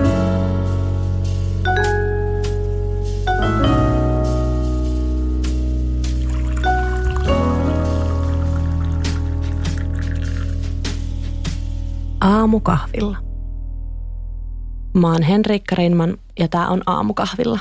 [14.94, 17.58] Mä oon Henriikka Reinman ja tämä on Aamukahvilla.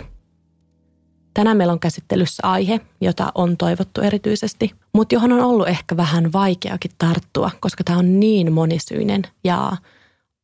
[1.33, 6.33] Tänään meillä on käsittelyssä aihe, jota on toivottu erityisesti, mutta johon on ollut ehkä vähän
[6.33, 9.71] vaikeakin tarttua, koska tämä on niin monisyinen ja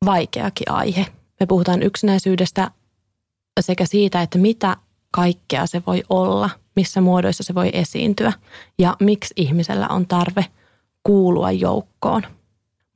[0.06, 1.06] vaikeakin aihe.
[1.40, 2.72] Me puhutaan yksinäisyydestä
[3.60, 4.78] sekä siitä, että mitä
[5.12, 8.34] kaikkea se voi olla, missä muodoissa se voi esiintyä
[8.80, 10.46] ja miksi ihmisellä on tarve
[11.04, 12.24] kuulua joukkoon–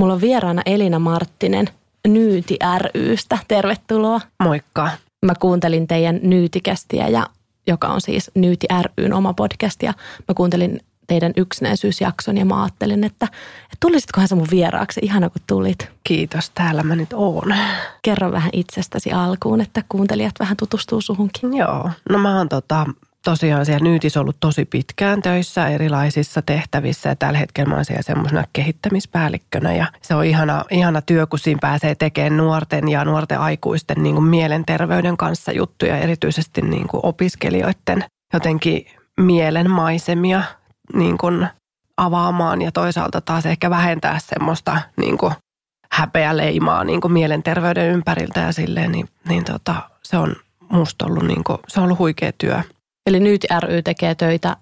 [0.02, 1.70] Mulla on vieraana Elina Marttinen
[2.08, 2.58] Nyyti
[2.96, 3.38] rystä.
[3.48, 4.22] Tervetuloa.
[4.44, 4.90] Moikka.
[5.26, 7.28] Mä kuuntelin teidän Nyytikästiä, ja,
[7.68, 9.84] joka on siis Nyyti ryn oma podcast.
[9.84, 9.94] Ja
[10.28, 10.80] mä kuuntelin
[11.12, 13.26] teidän yksinäisyysjakson ja mä ajattelin, että,
[13.64, 15.00] että tulisitkohan sä mun vieraaksi.
[15.04, 15.90] Ihana kun tulit.
[16.04, 17.56] Kiitos, täällä mä nyt oon.
[18.02, 21.54] Kerro vähän itsestäsi alkuun, että kuuntelijat vähän tutustuu suhunkin.
[21.58, 22.86] Joo, no mä oon tota,
[23.26, 28.02] tosiaan siellä Nyytis ollut tosi pitkään töissä erilaisissa tehtävissä ja tällä hetkellä mä oon siellä
[28.02, 33.40] semmoisena kehittämispäällikkönä ja se on ihana, ihana työ, kun siinä pääsee tekemään nuorten ja nuorten
[33.40, 38.86] aikuisten niin kuin mielenterveyden kanssa juttuja, erityisesti niin kuin opiskelijoiden jotenkin
[39.18, 40.44] mielenmaisemia
[40.94, 41.48] niin kuin
[41.98, 45.34] avaamaan ja toisaalta taas ehkä vähentää semmoista niin kuin
[45.92, 50.36] häpeä leimaa niin kuin mielenterveyden ympäriltä ja silleen, niin, niin tota, se on
[50.70, 52.62] musta ollut, niin kuin, se on ollut huikea työ.
[53.08, 54.58] Eli Nyt ry tekee töitä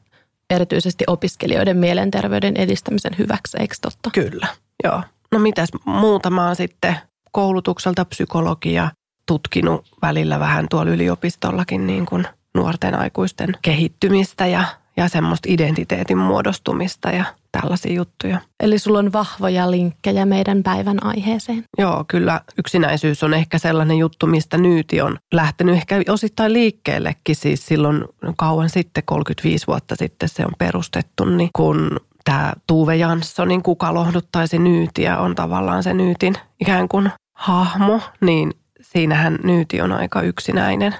[0.49, 4.09] erityisesti opiskelijoiden mielenterveyden edistämisen hyväksi, eikö totta?
[4.13, 4.47] Kyllä,
[4.83, 5.03] joo.
[5.31, 6.95] No mitäs muuta mä oon sitten
[7.31, 8.89] koulutukselta psykologia
[9.25, 14.63] tutkinut välillä vähän tuolla yliopistollakin niin kuin nuorten aikuisten kehittymistä ja,
[14.99, 18.39] ja semmoista identiteetin muodostumista ja tällaisia juttuja.
[18.59, 21.63] Eli sulla on vahvoja linkkejä meidän päivän aiheeseen.
[21.77, 27.35] Joo, kyllä yksinäisyys on ehkä sellainen juttu, mistä Nyyti on lähtenyt ehkä osittain liikkeellekin.
[27.35, 28.05] Siis silloin
[28.37, 34.59] kauan sitten, 35 vuotta sitten se on perustettu, niin kun tämä Tuve Janssonin Kuka lohduttaisi
[34.59, 40.95] Nyytiä on tavallaan se Nyytin ikään kuin hahmo, niin siinähän Nyyti on aika yksinäinen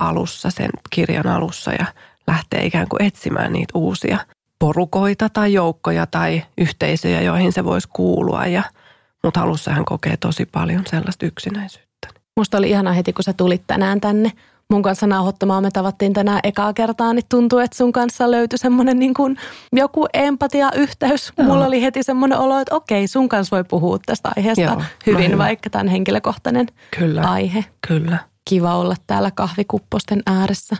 [0.00, 1.86] alussa, sen kirjan alussa ja
[2.30, 4.18] lähtee ikään kuin etsimään niitä uusia
[4.58, 8.46] porukoita tai joukkoja tai yhteisöjä, joihin se voisi kuulua.
[8.46, 8.62] Ja,
[9.24, 12.08] mutta alussa hän kokee tosi paljon sellaista yksinäisyyttä.
[12.36, 14.32] Musta oli ihana heti, kun sä tulit tänään tänne
[14.70, 15.62] mun kanssa nauhoittamaan.
[15.62, 19.36] Me tavattiin tänään ekaa kertaa, niin tuntuu, että sun kanssa löytyi semmoinen niin kuin
[19.72, 21.32] joku empatia-yhteys.
[21.38, 21.46] Joo.
[21.46, 25.38] Mulla oli heti semmoinen olo, että okei, sun kanssa voi puhua tästä aiheesta Joo, hyvin,
[25.38, 26.66] vaikka tämän henkilökohtainen
[26.98, 27.64] kyllä, aihe.
[27.88, 28.18] Kyllä.
[28.44, 30.76] Kiva olla täällä kahvikupposten ääressä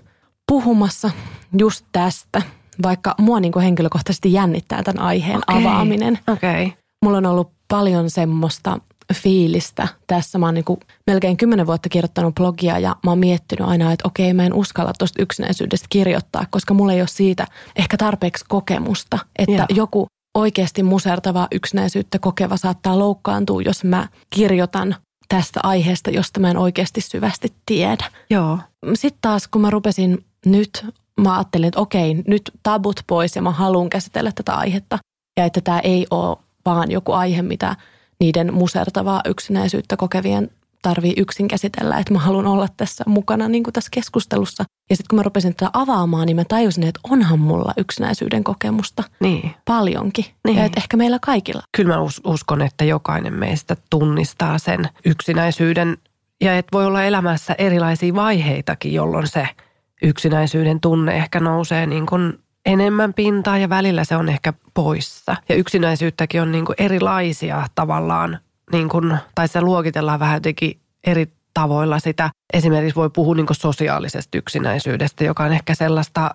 [0.46, 1.10] puhumassa
[1.58, 2.42] just tästä
[2.82, 5.60] vaikka mua niin kuin henkilökohtaisesti jännittää tämän aiheen okay.
[5.60, 6.18] avaaminen.
[6.28, 6.70] Okay.
[7.04, 8.78] Mulla on ollut paljon semmoista
[9.14, 10.38] fiilistä tässä.
[10.38, 14.08] Mä oon niin kuin melkein kymmenen vuotta kirjoittanut blogia ja mä oon miettinyt aina, että
[14.08, 17.46] okei mä en uskalla tuosta yksinäisyydestä kirjoittaa, koska mulla ei ole siitä
[17.76, 19.66] ehkä tarpeeksi kokemusta, että Joo.
[19.70, 24.96] joku oikeasti musertavaa yksinäisyyttä kokeva saattaa loukkaantua, jos mä kirjoitan
[25.28, 28.04] tästä aiheesta, josta mä en oikeasti syvästi tiedä.
[28.30, 28.58] Joo.
[28.94, 30.86] Sitten taas, kun mä rupesin nyt
[31.20, 34.98] mä ajattelin, että okei, nyt tabut pois ja mä haluan käsitellä tätä aihetta.
[35.38, 37.76] Ja että tämä ei ole vaan joku aihe, mitä
[38.20, 40.50] niiden musertavaa yksinäisyyttä kokevien
[40.82, 44.64] tarvii yksin käsitellä, että mä haluan olla tässä mukana niin kuin tässä keskustelussa.
[44.90, 49.04] Ja sitten kun mä rupesin tätä avaamaan, niin mä tajusin, että onhan mulla yksinäisyyden kokemusta
[49.20, 49.50] niin.
[49.64, 50.24] paljonkin.
[50.44, 50.56] Niin.
[50.56, 51.62] Ja että ehkä meillä kaikilla.
[51.76, 55.98] Kyllä mä uskon, että jokainen meistä tunnistaa sen yksinäisyyden
[56.40, 59.48] ja että voi olla elämässä erilaisia vaiheitakin, jolloin se–
[60.02, 65.36] yksinäisyyden tunne ehkä nousee niin kuin enemmän pintaa ja välillä se on ehkä poissa.
[65.48, 68.38] Ja yksinäisyyttäkin on niin kuin erilaisia tavallaan,
[68.72, 72.30] niin kuin, tai se luokitellaan vähän jotenkin eri tavoilla sitä.
[72.52, 76.34] Esimerkiksi voi puhua niin kuin sosiaalisesta yksinäisyydestä, joka on ehkä sellaista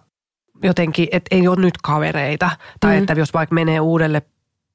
[0.63, 2.49] jotenkin, että ei ole nyt kavereita.
[2.79, 2.99] Tai mm.
[2.99, 4.21] että jos vaikka menee uudelle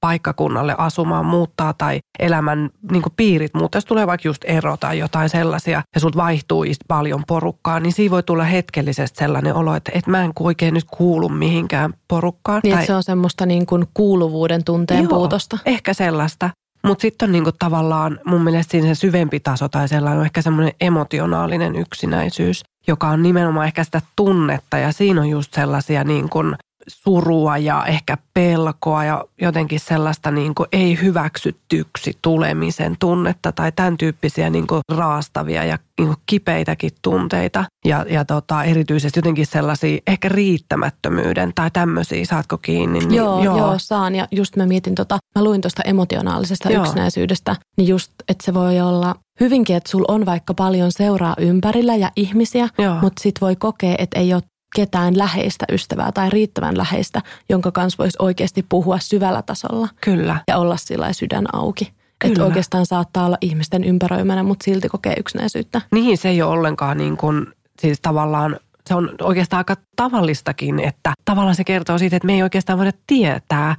[0.00, 3.77] paikkakunnalle asumaan, muuttaa tai elämän niin piirit muuttaa.
[3.77, 8.11] Jos tulee vaikka just ero tai jotain sellaisia ja sulta vaihtuu paljon porukkaa, niin siinä
[8.11, 12.61] voi tulla hetkellisesti sellainen olo, että, että mä en oikein nyt kuulu mihinkään porukkaan.
[12.64, 12.87] Niin, tai...
[12.87, 15.58] se on semmoista niin kuin kuuluvuuden tunteen Joo, puutosta.
[15.67, 16.50] ehkä sellaista.
[16.87, 20.43] Mutta sitten on niinku tavallaan mun mielestä siinä se syvempi taso tai sellainen on ehkä
[20.43, 26.29] semmoinen emotionaalinen yksinäisyys, joka on nimenomaan ehkä sitä tunnetta ja siinä on just sellaisia niin
[26.29, 26.56] kuin
[26.88, 33.97] surua ja ehkä pelkoa ja jotenkin sellaista niin kuin ei hyväksyttyksi tulemisen tunnetta tai tämän
[33.97, 37.65] tyyppisiä niin kuin raastavia ja niin kuin kipeitäkin tunteita.
[37.85, 42.99] Ja, ja tota, erityisesti jotenkin sellaisia ehkä riittämättömyyden tai tämmöisiä, saatko kiinni?
[42.99, 43.59] Niin, joo, joo.
[43.59, 46.85] joo, saan ja just mä mietin tota, mä luin tuosta emotionaalisesta joo.
[46.85, 51.97] yksinäisyydestä, niin just, että se voi olla hyvinkin, että sulla on vaikka paljon seuraa ympärillä
[51.97, 52.97] ja ihmisiä, Joo.
[53.03, 54.43] mutta sit voi kokea, että ei ole
[54.75, 60.40] ketään läheistä ystävää tai riittävän läheistä, jonka kanssa voisi oikeasti puhua syvällä tasolla Kyllä.
[60.49, 61.93] ja olla sillä sydän auki.
[62.25, 65.81] Että oikeastaan saattaa olla ihmisten ympäröimänä, mutta silti kokee yksinäisyyttä.
[65.93, 67.46] Niin, se ei ole ollenkaan niin kuin,
[67.81, 72.43] siis tavallaan, se on oikeastaan aika tavallistakin, että tavallaan se kertoo siitä, että me ei
[72.43, 73.76] oikeastaan voida tietää,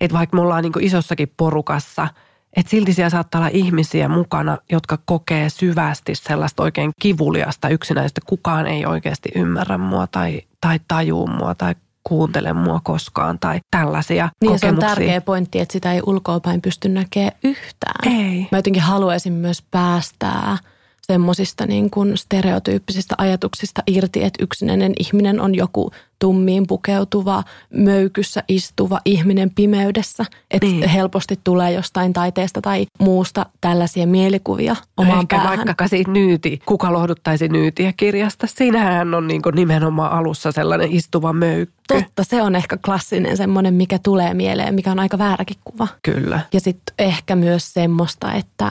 [0.00, 2.08] että vaikka me ollaan niin kuin isossakin porukassa,
[2.56, 8.20] että silti siellä saattaa olla ihmisiä mukana, jotka kokee syvästi sellaista oikein kivuliasta yksinäistä.
[8.26, 14.28] Kukaan ei oikeasti ymmärrä mua tai, tai tajuu mua tai kuuntele mua koskaan tai tällaisia
[14.40, 14.96] Niin ja se on kokemuksia.
[14.96, 18.14] tärkeä pointti, että sitä ei ulkoapäin pysty näkemään yhtään.
[18.14, 18.48] Ei.
[18.52, 20.58] Mä jotenkin haluaisin myös päästää
[21.02, 25.90] semmoisista niin kuin stereotyyppisistä ajatuksista irti, että yksinäinen ihminen on joku
[26.22, 27.42] tummiin pukeutuva,
[27.74, 30.24] möykyssä istuva ihminen pimeydessä.
[30.50, 30.88] Että Niin.
[30.88, 35.58] helposti tulee jostain taiteesta tai muusta tällaisia mielikuvia omaan Ehkä päähän.
[35.66, 38.46] vaikka siitä nyyti, kuka lohduttaisi nyytiä kirjasta.
[38.46, 41.74] Siinähän on niin nimenomaan alussa sellainen istuva möykky.
[41.88, 45.88] Totta, se on ehkä klassinen semmoinen, mikä tulee mieleen, mikä on aika vääräkin kuva.
[46.02, 46.40] Kyllä.
[46.52, 48.70] Ja sitten ehkä myös semmoista, että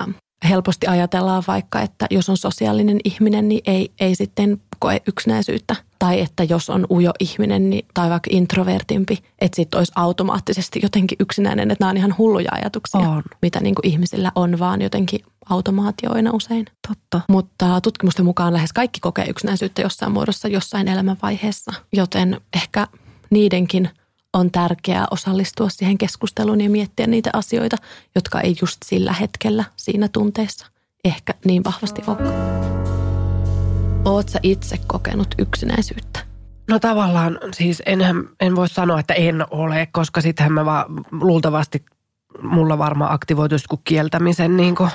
[0.50, 5.76] helposti ajatellaan vaikka, että jos on sosiaalinen ihminen, niin ei, ei sitten koe yksinäisyyttä.
[6.02, 11.16] Tai että jos on ujo ihminen niin, tai vaikka introvertimpi, että sitten olisi automaattisesti jotenkin
[11.20, 11.72] yksinäinen.
[11.72, 13.24] Että nämä on ihan hulluja ajatuksia, On.
[13.42, 15.20] mitä niin kuin ihmisillä on, vaan jotenkin
[15.50, 16.66] automaatioina usein.
[16.88, 17.22] Totta.
[17.30, 22.88] Mutta tutkimusten mukaan lähes kaikki kokee yksinäisyyttä jossain muodossa jossain elämänvaiheessa, joten ehkä
[23.30, 23.90] niidenkin
[24.34, 27.78] on tärkeää osallistua siihen keskusteluun ja miettiä niitä asioita,
[28.16, 30.66] jotka ei just sillä hetkellä siinä tunteessa
[31.06, 32.18] ehkä niin vahvasti ole.
[34.06, 36.20] Oot sä itse kokenut yksinäisyyttä?
[36.70, 41.86] No tavallaan siis enhän, en voi sanoa, että en ole, koska sittenhän mä vaan luultavasti
[42.42, 44.90] mulla varmaan aktivoituisi kuin kieltämisen niin kuin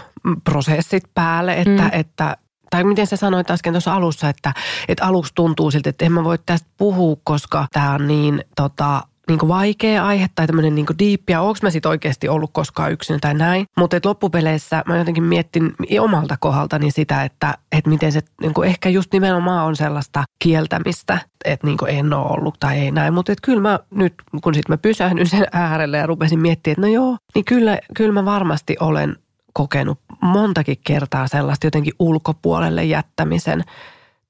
[0.44, 1.91] prosessit päälle, että, Mm.
[1.93, 2.37] että
[2.70, 4.55] tai miten sä sanoit äsken tuossa alussa, että,
[4.88, 9.03] että aluksi tuntuu siltä, että en mä voi tästä puhua, koska tämä on niin tota,
[9.28, 12.50] niin kuin vaikea aihe tai tämmöinen niin kuin diippi ja onko mä sit oikeasti ollut
[12.52, 13.67] koskaan yksin tai näin.
[13.76, 18.88] Mutta loppupeleissä mä jotenkin miettin omalta kohdaltani sitä, että, että miten se niin kuin ehkä
[18.88, 23.14] just nimenomaan on sellaista kieltämistä, että niin kuin en ole ollut tai ei näin.
[23.14, 26.88] Mutta kyllä mä nyt, kun sitten mä pysähdyn sen äärelle ja rupesin miettimään, että no
[26.88, 29.17] joo, niin kyllä, kyllä mä varmasti olen
[29.52, 33.64] kokenut montakin kertaa sellaista jotenkin ulkopuolelle jättämisen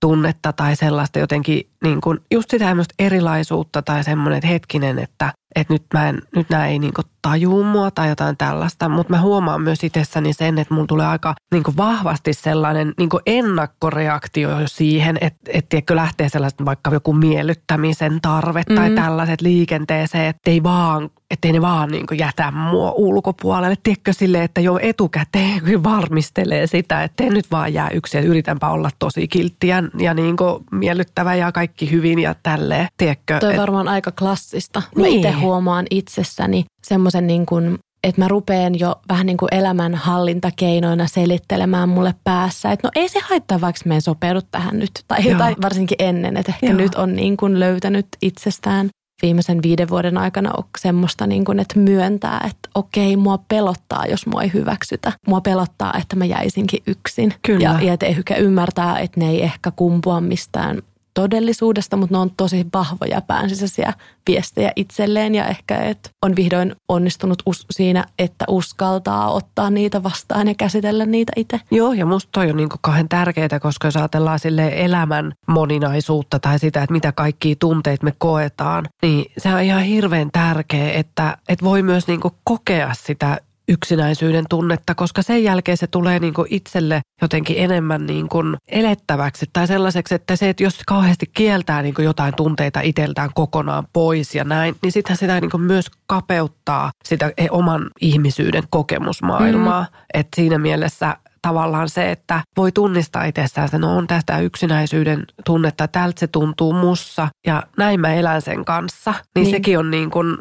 [0.00, 5.82] tunnetta tai sellaista jotenkin niin kuin just sitä erilaisuutta tai semmoinen, hetkinen, että, että nyt,
[5.94, 9.62] mä en, nyt nämä ei niin kuin tajuu mua tai jotain tällaista, mutta mä huomaan
[9.62, 14.68] myös itsessäni sen, että mulla tulee aika niin kuin vahvasti sellainen niin kuin ennakkoreaktio jo
[14.68, 18.94] siihen, että, tiedätkö, lähtee sellaista vaikka joku miellyttämisen tarve tai Mm.
[18.94, 23.76] tällaiset liikenteeseen, että ei vaan ettei ne vaan niin jätä mua ulkopuolelle.
[23.82, 28.18] Tiedätkö sille, että jo etukäteen varmistelee sitä, että en nyt vaan jää yksin.
[28.18, 30.36] Että yritänpä olla tosi kiltti ja, ja niin
[30.70, 32.88] miellyttävä ja kaikki hyvin ja tälleen.
[32.96, 33.38] Tiedätkö?
[33.38, 34.82] Toi on et- varmaan aika klassista.
[34.96, 35.16] Mä Niin.
[35.26, 41.88] itse huomaan itsessäni semmoisen niin kuin, että mä rupeen jo vähän niin kuin elämänhallintakeinoina selittelemään
[41.88, 44.90] mulle päässä, että no ei se haittaa, vaikka me sopeudu tähän nyt.
[45.08, 45.38] Tai, Joo.
[45.38, 46.76] tai varsinkin ennen, että ehkä Joo.
[46.76, 48.90] nyt on niin kuin löytänyt itsestään
[49.22, 54.26] viimeisen viiden vuoden aikana on semmoista, niin kuin, että myöntää, että okei, mua pelottaa, jos
[54.26, 55.12] mua ei hyväksytä.
[55.26, 57.34] Mua pelottaa, että mä jäisinkin yksin.
[57.42, 57.64] Kyllä.
[57.64, 60.82] Ja, ja että ehkä ymmärtää, että ne ei ehkä kumpua mistään
[61.16, 63.92] todellisuudesta, mutta ne on tosi vahvoja päänsisäisiä
[64.28, 70.48] viestejä itselleen ja ehkä, että on vihdoin onnistunut us- siinä, että uskaltaa ottaa niitä vastaan
[70.48, 71.60] ja käsitellä niitä itse.
[71.70, 76.58] Joo, ja musta toi on niin kauhean tärkeää, koska jos ajatellaan sille elämän moninaisuutta tai
[76.58, 81.64] sitä, että mitä kaikkia tunteita me koetaan, niin se on ihan hirveän tärkeä, että, että
[81.64, 87.00] voi myös niin kokea sitä yksinäisyyden tunnetta, koska sen jälkeen se tulee niin kuin itselle
[87.22, 92.04] jotenkin enemmän niin kuin elettäväksi tai sellaiseksi, että se, että jos kauheasti kieltää niin kuin
[92.04, 97.32] jotain tunteita itseltään kokonaan pois ja näin, niin sittenhän sitä niin kuin myös kapeuttaa sitä
[97.36, 99.82] e- oman ihmisyyden kokemusmaailmaa.
[99.82, 99.98] Mm.
[100.14, 105.88] Että siinä mielessä tavallaan se, että voi tunnistaa itsessään, että no on tästä yksinäisyyden tunnetta,
[105.88, 109.44] tältä se tuntuu mussa ja näin mä elän sen kanssa, niin, Niin.
[109.44, 109.54] niin.
[109.56, 110.36] sekin on niin kuin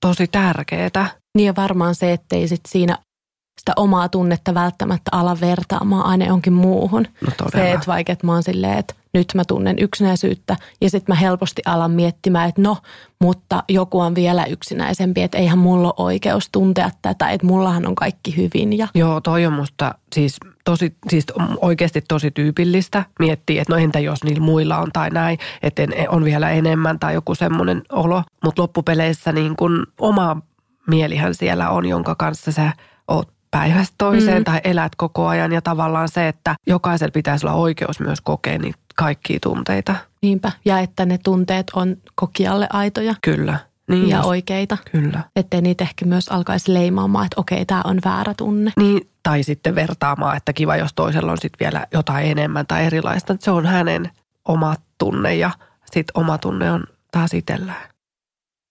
[0.00, 1.19] tosi tärkeää.
[1.36, 2.98] Niin ja varmaan se, ettei sit siinä
[3.60, 7.06] sitä omaa tunnetta välttämättä ala vertaamaan aina jonkin muuhun.
[7.26, 7.66] No todella.
[7.66, 11.20] Se, että vaikka että mä oon silleen, että nyt mä tunnen yksinäisyyttä ja sitten mä
[11.20, 12.76] helposti alan miettimään, että no,
[13.22, 17.94] mutta joku on vielä yksinäisempi, että eihän mulla ole oikeus tuntea tätä, että mullahan on
[17.94, 18.78] kaikki hyvin.
[18.78, 21.26] Ja Joo, toi on musta siis, tosi, siis
[21.60, 26.24] oikeasti tosi tyypillistä miettiä, että no entä jos niillä muilla on tai näin, että on
[26.24, 28.22] vielä enemmän tai joku semmoinen olo.
[28.44, 30.36] Mutta loppupeleissä niin kun oma
[30.90, 32.72] mielihän siellä on, jonka kanssa sä
[33.08, 34.44] oot päivästä toiseen mm.
[34.44, 35.52] tai elät koko ajan.
[35.52, 39.94] Ja tavallaan se, että jokaisella pitäisi olla oikeus myös kokea niitä kaikkia tunteita.
[40.22, 43.14] Niinpä, ja että ne tunteet on kokijalle aitoja.
[43.22, 43.58] Kyllä.
[43.90, 44.28] Niin ja just.
[44.28, 44.76] oikeita.
[44.92, 45.24] Kyllä.
[45.36, 48.72] Ettei niitä ehkä myös alkaisi leimaamaan, että okei, tämä on väärä tunne.
[48.76, 53.36] Niin, tai sitten vertaamaan, että kiva, jos toisella on sitten vielä jotain enemmän tai erilaista.
[53.40, 54.10] Se on hänen
[54.48, 55.50] oma tunne ja
[55.92, 57.90] sitten oma tunne on taas itsellään.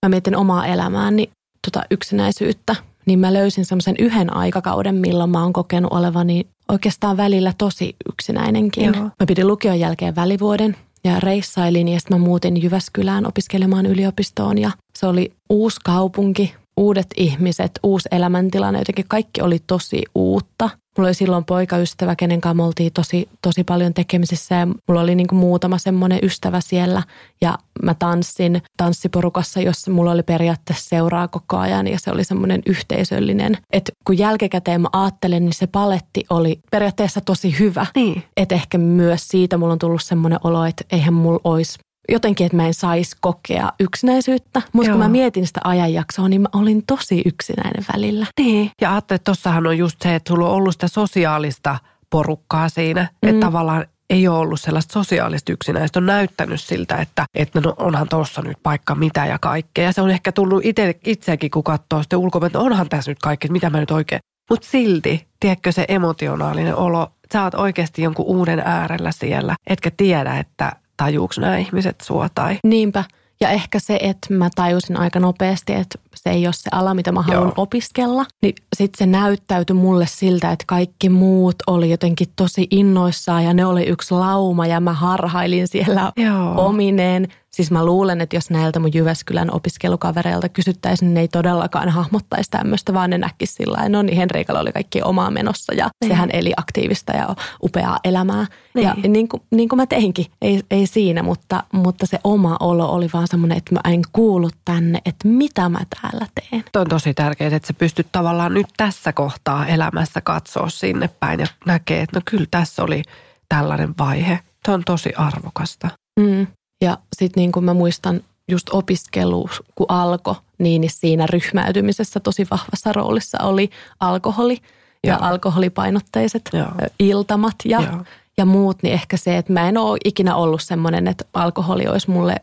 [0.05, 1.31] Mä mietin omaa elämääni,
[1.67, 2.75] tota yksinäisyyttä,
[3.05, 8.85] niin mä löysin semmoisen yhden aikakauden, milloin mä oon kokenut olevani oikeastaan välillä tosi yksinäinenkin.
[8.85, 9.03] Joo.
[9.03, 14.71] Mä pidin lukion jälkeen välivuoden ja reissailin ja sitten mä muutin Jyväskylään opiskelemaan yliopistoon ja
[14.99, 20.69] se oli uusi kaupunki, uudet ihmiset, uusi elämäntilanne, jotenkin kaikki oli tosi uutta.
[20.99, 25.15] Mulla oli silloin poikaystävä, kenen kanssa me oltiin tosi, tosi paljon tekemisissä ja mulla oli
[25.15, 27.03] niin kuin muutama semmoinen ystävä siellä
[27.41, 32.61] ja mä tanssin tanssiporukassa, jossa mulla oli periaatteessa seuraa koko ajan ja se oli semmoinen
[32.65, 33.57] yhteisöllinen.
[33.73, 37.85] Että kun jälkikäteen mä ajattelen, niin se paletti oli periaatteessa tosi hyvä.
[37.95, 38.23] Niin.
[38.37, 41.79] Että ehkä myös siitä mulla on tullut semmoinen olo, että eihän mulla olisi
[42.11, 44.61] jotenkin, että mä en saisi kokea yksinäisyyttä.
[44.73, 48.25] Mutta kun mä mietin sitä ajanjaksoa, niin mä olin tosi yksinäinen välillä.
[48.39, 48.71] Niin.
[48.81, 53.09] Ja ajattelin, että tossahan on just se, että sulla on ollut sitä sosiaalista porukkaa siinä.
[53.21, 53.29] Mm.
[53.29, 55.99] Että tavallaan ei ole ollut sellaista sosiaalista yksinäistä.
[55.99, 59.83] On näyttänyt siltä, että, että no onhan tuossa nyt paikka mitä ja kaikkea.
[59.83, 63.19] Ja se on ehkä tullut itse, itsekin, kun katsoo sitten ulkoa, että onhan tässä nyt
[63.19, 64.19] kaikki, mitä mä nyt oikein.
[64.49, 70.37] Mutta silti, tiedätkö se emotionaalinen olo, sä oot oikeasti jonkun uuden äärellä siellä, etkä tiedä,
[70.37, 72.57] että tajuuks nämä ihmiset sua tai...
[72.63, 73.03] Niinpä.
[73.41, 77.11] Ja ehkä se, että mä tajusin aika nopeasti, että se ei ole se ala, mitä
[77.11, 77.53] mä haluan Joo.
[77.57, 78.25] opiskella.
[78.41, 83.65] Niin sitten se näyttäytyi mulle siltä, että kaikki muut oli jotenkin tosi innoissaan ja ne
[83.65, 86.65] oli yksi lauma ja mä harhailin siellä Joo.
[86.65, 87.27] omineen.
[87.51, 92.51] Siis mä luulen, että jos näiltä mun Jyväskylän opiskelukavereilta kysyttäisiin, niin ne ei todellakaan hahmottaisi
[92.51, 96.11] tämmöistä, vaan ne näkisi sillä lailla, no niin Henriikalla oli kaikki omaa menossa ja niin.
[96.11, 98.45] sehän eli aktiivista ja upeaa elämää.
[98.73, 98.87] Niin.
[98.87, 102.91] Ja niin kuin, niin kuin mä teinkin, ei, ei siinä, mutta, mutta se oma olo
[102.91, 106.63] oli vaan semmoinen, että mä en kuulu tänne, että mitä mä täällä teen.
[106.71, 111.39] Tuo on tosi tärkeää, että sä pystyt tavallaan nyt tässä kohtaa elämässä katsoa sinne päin
[111.39, 113.03] ja näkee, että no kyllä tässä oli
[113.49, 114.39] tällainen vaihe.
[114.65, 115.89] Tuo on tosi arvokasta.
[116.19, 116.47] Mm.
[116.81, 122.93] Ja sitten niin kuin mä muistan just opiskelu, kun alkoi, niin siinä ryhmäytymisessä tosi vahvassa
[122.93, 123.69] roolissa oli
[124.00, 124.57] alkoholi
[125.03, 126.67] ja, ja alkoholipainotteiset Joo.
[127.00, 128.03] iltamat ja, Joo.
[128.38, 128.83] ja muut.
[128.83, 132.36] Niin ehkä se, että mä en ole ikinä ollut semmoinen, että alkoholi olisi mulle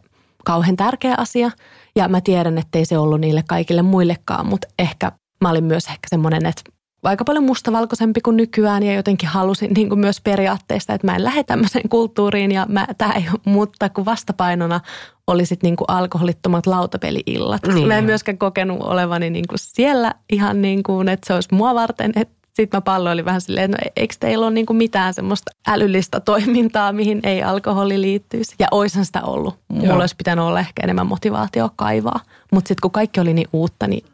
[0.44, 1.50] kauhean tärkeä asia.
[1.96, 5.86] Ja mä tiedän, että ei se ollut niille kaikille muillekaan, mutta ehkä mä olin myös
[5.86, 6.62] ehkä semmoinen, että
[7.08, 11.24] aika paljon mustavalkoisempi kuin nykyään ja jotenkin halusin niin kuin myös periaatteesta, että mä en
[11.24, 14.80] lähde tämmöiseen kulttuuriin ja mä, tää ei, mutta kun vastapainona
[15.26, 17.62] oli sitten niin kuin alkoholittomat lautapeli-illat.
[17.66, 17.88] Niin.
[17.88, 21.74] Mä en myöskään kokenut olevani niin kuin siellä ihan niin kuin, että se olisi mua
[21.74, 25.14] varten, että sitten mä palloilin vähän silleen, että no eikö teillä ole niin kuin mitään
[25.14, 28.54] semmoista älyllistä toimintaa, mihin ei alkoholi liittyisi.
[28.58, 29.58] Ja oishan sitä ollut.
[29.68, 29.96] Mulla Joo.
[29.96, 32.20] olisi pitänyt olla ehkä enemmän motivaatio kaivaa.
[32.52, 34.04] Mutta sitten kun kaikki oli niin uutta, niin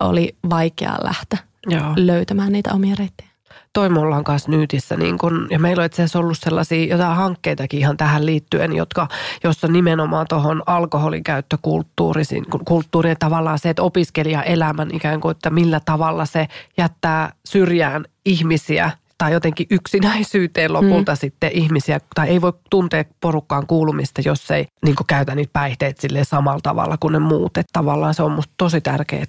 [0.00, 1.92] oli vaikea lähteä Joo.
[1.96, 3.34] löytämään niitä omia reittejä.
[3.72, 7.16] Toi mulla on kanssa nyytissä, niin kun, ja meillä on itse asiassa ollut sellaisia jotain
[7.16, 9.08] hankkeitakin ihan tähän liittyen, jotka,
[9.44, 15.80] jossa nimenomaan tuohon alkoholin käyttökulttuuriin, kulttuuriin tavallaan se, että opiskelija elämän ikään kuin, että millä
[15.84, 21.16] tavalla se jättää syrjään ihmisiä tai jotenkin yksinäisyyteen lopulta mm.
[21.16, 26.24] sitten ihmisiä, tai ei voi tuntea porukkaan kuulumista, jos ei niin käytä niitä päihteitä sille
[26.24, 27.56] samalla tavalla kuin ne muut.
[27.56, 29.24] Että tavallaan se on musta tosi tärkeää,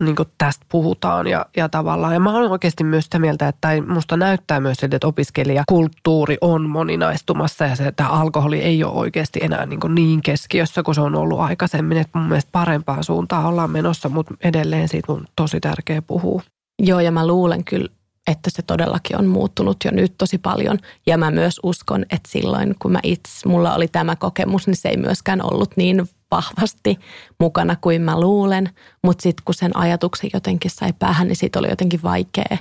[0.00, 2.14] niin tästä puhutaan ja, ja tavallaan.
[2.14, 6.68] Ja mä olen oikeasti myös sitä mieltä, että musta näyttää myös siltä, että opiskelijakulttuuri on
[6.70, 11.14] moninaistumassa ja se, että alkoholi ei ole oikeasti enää niin, niin keskiössä kuin se on
[11.14, 11.98] ollut aikaisemmin.
[11.98, 16.42] Että mun mielestä parempaan suuntaan ollaan menossa, mutta edelleen siitä on tosi tärkeä puhua.
[16.82, 17.88] Joo ja mä luulen kyllä,
[18.26, 20.78] että se todellakin on muuttunut jo nyt tosi paljon.
[21.06, 24.88] Ja mä myös uskon, että silloin kun mä itse, mulla oli tämä kokemus, niin se
[24.88, 26.98] ei myöskään ollut niin vahvasti
[27.40, 28.70] mukana kuin mä luulen.
[29.02, 32.58] Mutta sitten kun sen ajatuksen jotenkin sai päähän, niin siitä oli jotenkin vaikea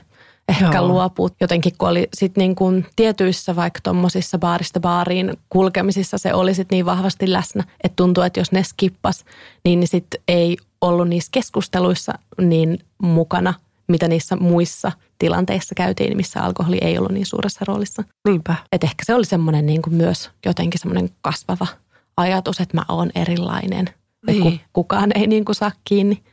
[0.49, 0.87] ehkä Joo.
[0.87, 1.29] luopua.
[1.41, 6.75] Jotenkin kun oli sitten niin kuin tietyissä vaikka tuommoisissa baarista baariin kulkemisissa se oli sitten
[6.75, 9.25] niin vahvasti läsnä, että tuntuu, että jos ne skippas,
[9.65, 13.53] niin, niin sitten ei ollut niissä keskusteluissa niin mukana,
[13.87, 18.03] mitä niissä muissa tilanteissa käytiin, missä alkoholi ei ollut niin suuressa roolissa.
[18.27, 18.55] Niinpä.
[18.71, 21.67] Et ehkä se oli semmoinen niin kuin myös jotenkin semmoinen kasvava
[22.17, 23.89] ajatus, että mä oon erilainen.
[24.27, 24.61] Niin.
[24.73, 26.23] Kukaan ei niin kuin saa kiinni,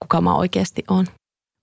[0.00, 1.06] kuka mä oikeasti oon.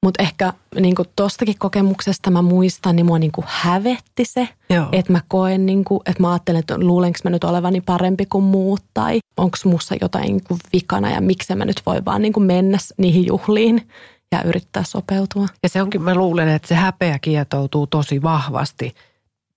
[0.05, 4.87] Mutta ehkä niin tuostakin kokemuksesta mä muistan, niin mua niin kuin hävetti se, Joo.
[4.91, 8.43] että mä koen, niin kuin, että mä ajattelen, että luulenko mä nyt olevani parempi kuin
[8.43, 12.33] muut tai onko mussa jotain niin kuin vikana ja miksi mä nyt voi vaan niin
[12.33, 13.87] kuin mennä niihin juhliin
[14.31, 15.47] ja yrittää sopeutua.
[15.63, 18.95] Ja se onkin, mä luulen, että se häpeä kietoutuu tosi vahvasti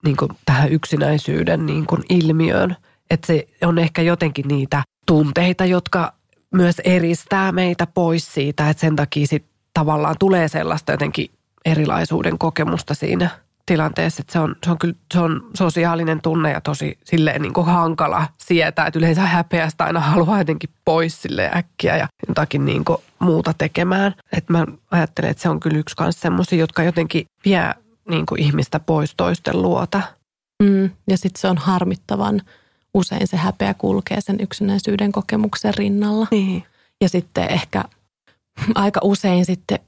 [0.04, 2.76] niin kuin tähän yksinäisyyden niin kuin ilmiöön.
[3.10, 6.12] Että se on ehkä jotenkin niitä tunteita, jotka
[6.54, 9.44] myös eristää meitä pois siitä, että sen takia sit
[9.74, 11.30] tavallaan tulee sellaista jotenkin
[11.64, 13.30] erilaisuuden kokemusta siinä
[13.66, 17.52] tilanteessa, että se on, se on kyllä se on sosiaalinen tunne ja tosi silleen niin
[17.52, 22.84] kuin hankala sietää, että yleensä häpeästä aina haluaa jotenkin pois sille äkkiä ja jotakin niin
[22.84, 24.14] kuin muuta tekemään.
[24.32, 27.74] Että mä ajattelen, että se on kyllä yksi kanssa semmoisia, jotka jotenkin vie
[28.08, 30.02] niin kuin ihmistä pois toisten luota.
[30.62, 32.40] Mm, ja sitten se on harmittavan
[32.94, 36.26] usein se häpeä kulkee sen yksinäisyyden kokemuksen rinnalla.
[36.30, 36.64] Niin.
[37.00, 37.84] Ja sitten ehkä
[38.74, 39.78] aika usein sitten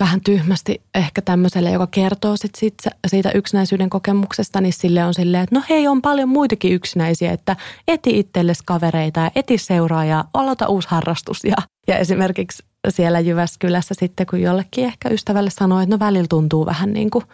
[0.00, 5.42] vähän tyhmästi ehkä tämmöiselle, joka kertoo sit siitä, siitä yksinäisyyden kokemuksesta, niin sille on silleen,
[5.42, 7.56] että no hei, on paljon muitakin yksinäisiä, että
[7.88, 11.44] eti itsellesi kavereita ja eti seuraajaa, aloita uusi harrastus.
[11.44, 11.56] Ja,
[11.88, 16.92] ja esimerkiksi siellä Jyväskylässä sitten, kun jollekin ehkä ystävälle sanoo, että no välillä tuntuu vähän
[16.92, 17.24] niin kuin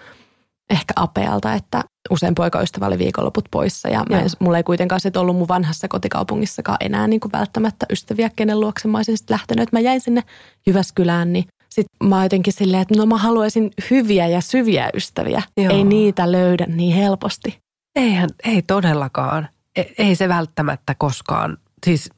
[0.71, 5.17] ehkä apealta, että usein poikaystävä oli viikonloput poissa ja mä en, mulla ei kuitenkaan sit
[5.17, 9.62] ollut mun vanhassa kotikaupungissakaan enää niin kuin välttämättä ystäviä, kenen luokse mä olisin sitten lähtenyt.
[9.62, 10.23] Että mä jäin sinne
[10.67, 15.43] Jyväskylään, niin sitten mä jotenkin silleen, että no mä haluaisin hyviä ja syviä ystäviä.
[15.57, 15.75] Joo.
[15.75, 17.59] Ei niitä löydä niin helposti.
[17.97, 19.49] Eihän, ei todellakaan.
[19.77, 22.11] Ei, ei se välttämättä koskaan, siis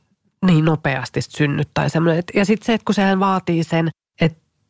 [0.46, 2.22] niin nopeasti synny tai semmoinen.
[2.34, 3.88] Ja sitten se, että kun sehän vaatii sen,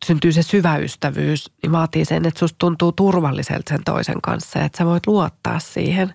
[0.07, 4.65] syntyy se syvä ystävyys, niin vaatii sen, että susta tuntuu turvalliselta sen toisen kanssa ja
[4.65, 6.15] että sä voit luottaa siihen.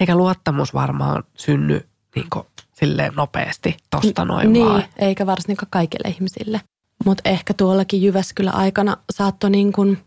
[0.00, 2.26] Eikä luottamus varmaan synny niin
[2.72, 4.84] silleen nopeasti tosta noin niin, vaan.
[4.98, 6.60] eikä varsinkaan kaikille ihmisille.
[7.04, 9.98] Mutta ehkä tuollakin Jyväskylä aikana saattoi niin kuin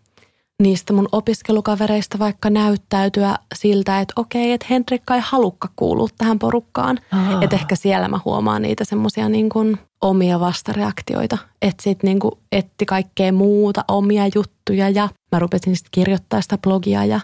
[0.61, 6.97] niistä mun opiskelukavereista vaikka näyttäytyä siltä, että okei, että Henrikka ei halukka kuulua tähän porukkaan.
[7.41, 11.37] Että ehkä siellä mä huomaan niitä semmoisia niin kuin omia vastareaktioita.
[11.61, 17.05] Että sitten niin etti kaikkea muuta, omia juttuja ja mä rupesin sitten kirjoittaa sitä blogia
[17.05, 17.19] ja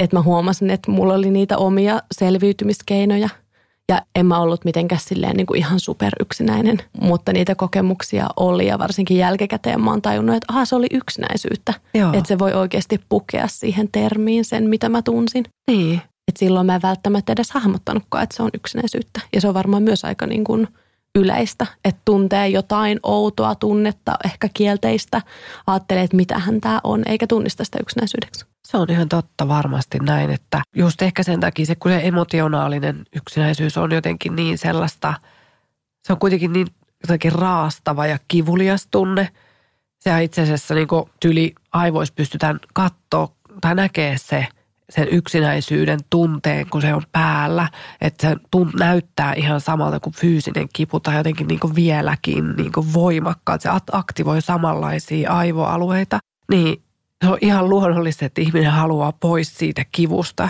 [0.00, 3.28] että mä huomasin, että mulla oli niitä omia selviytymiskeinoja–
[3.88, 8.78] ja en mä ollut mitenkään silleen niin kuin ihan superyksinäinen, mutta niitä kokemuksia oli ja
[8.78, 11.74] varsinkin jälkikäteen mä oon tajunnut, että aha, se oli yksinäisyyttä.
[11.94, 12.12] Joo.
[12.12, 15.44] Että se voi oikeasti pukea siihen termiin sen, mitä mä tunsin.
[15.70, 16.02] Niin.
[16.28, 19.20] Että silloin mä en välttämättä edes hahmottanutkaan, että se on yksinäisyyttä.
[19.34, 20.68] Ja se on varmaan myös aika niin kuin
[21.14, 25.22] yleistä, että tuntee jotain outoa tunnetta, ehkä kielteistä.
[25.66, 28.47] Ajattelee, että mitähän tämä on, eikä tunnista sitä yksinäisyydeksi.
[28.70, 33.04] Se on ihan totta varmasti näin, että just ehkä sen takia se, kun se emotionaalinen
[33.16, 35.14] yksinäisyys on jotenkin niin sellaista,
[36.06, 36.66] se on kuitenkin niin
[37.02, 39.28] jotenkin raastava ja kivulias tunne.
[40.00, 40.88] Se itse asiassa niin
[41.20, 44.46] tyli aivoissa pystytään katsoa tai näkee se
[44.90, 47.68] sen yksinäisyyden tunteen, kun se on päällä.
[48.00, 52.72] Että se tunt, näyttää ihan samalta kuin fyysinen kipu tai jotenkin niin kuin vieläkin niin
[52.72, 52.86] kuin.
[53.58, 56.18] Se aktivoi samanlaisia aivoalueita.
[56.50, 56.82] Niin
[57.24, 60.48] se on ihan luonnollista, että ihminen haluaa pois siitä kivusta.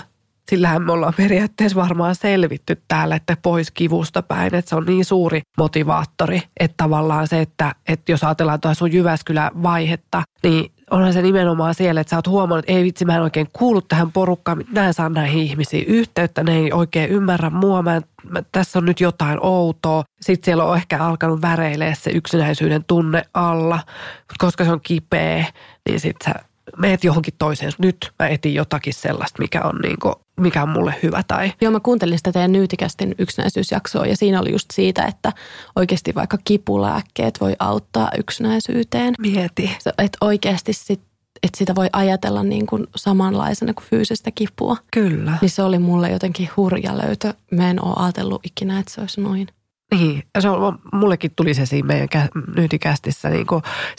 [0.51, 4.55] Sillähän me ollaan periaatteessa varmaan selvitty täällä, että pois kivusta päin.
[4.55, 8.93] Että se on niin suuri motivaattori, että tavallaan se, että, että jos ajatellaan tuossa sun
[8.93, 13.23] Jyväskylä-vaihetta, niin onhan se nimenomaan siellä, että sä oot huomannut, että ei vitsi, mä en
[13.23, 17.83] oikein kuulu tähän porukkaan, mä en saa näihin ihmisiin yhteyttä, ne ei oikein ymmärrä mua,
[17.83, 20.05] mä, en, mä tässä on nyt jotain outoa.
[20.21, 23.81] Sitten siellä on ehkä alkanut väreilee se yksinäisyyden tunne alla,
[24.19, 25.45] mutta koska se on kipeä,
[25.89, 27.73] niin sitten sä meet johonkin toiseen.
[27.79, 31.23] Nyt mä etin jotakin sellaista, mikä on, niin kuin, mikä on mulle hyvä.
[31.29, 31.53] Tai...
[31.61, 35.33] Joo, mä kuuntelin sitä teidän nyytikästin yksinäisyysjaksoa ja siinä oli just siitä, että
[35.77, 39.15] oikeasti vaikka kipulääkkeet voi auttaa yksinäisyyteen.
[39.19, 39.71] Mieti.
[39.99, 41.01] Että oikeasti sit,
[41.43, 44.77] että sitä voi ajatella niin kuin samanlaisena kuin fyysistä kipua.
[44.93, 45.39] Kyllä.
[45.41, 47.35] Niin se oli mulle jotenkin hurja löytö.
[47.51, 49.49] Mä en ole ajatellut ikinä, että se olisi noin.
[49.91, 52.09] Niin, se on, mullekin tuli se siinä meidän
[52.57, 53.47] nyytikästissä niin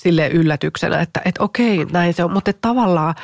[0.02, 2.34] silleen yllätyksenä, että, että okei, näin se on.
[2.34, 3.16] Mutta tavallaan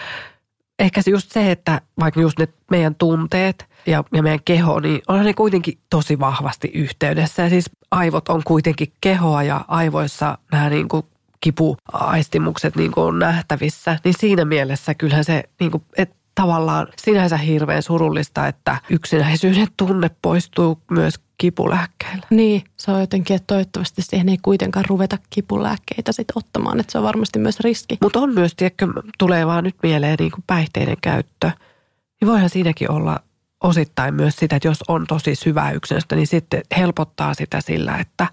[0.79, 5.01] ehkä se just se, että vaikka just ne meidän tunteet ja, ja meidän keho, niin
[5.07, 7.41] onhan ne kuitenkin tosi vahvasti yhteydessä.
[7.41, 11.05] Ja siis aivot on kuitenkin kehoa ja aivoissa nämä niin kuin
[11.41, 13.99] kipuaistimukset niin kuin on nähtävissä.
[14.03, 20.11] Niin siinä mielessä kyllähän se, niin kuin, että tavallaan sinänsä hirveän surullista, että yksinäisyyden tunne
[20.21, 22.27] poistuu myös kipulääkkeillä.
[22.29, 26.97] Niin, se on jotenkin, että toivottavasti siihen ei kuitenkaan ruveta kipulääkkeitä sitten ottamaan, että se
[26.97, 27.97] on varmasti myös riski.
[28.01, 31.51] Mutta on myös, tiedätkö, tulee vaan nyt mieleen niin kuin päihteiden käyttö.
[32.21, 33.19] Niin voihan siinäkin olla
[33.63, 38.27] osittain myös sitä, että jos on tosi syvää yksinäistä, niin sitten helpottaa sitä sillä, että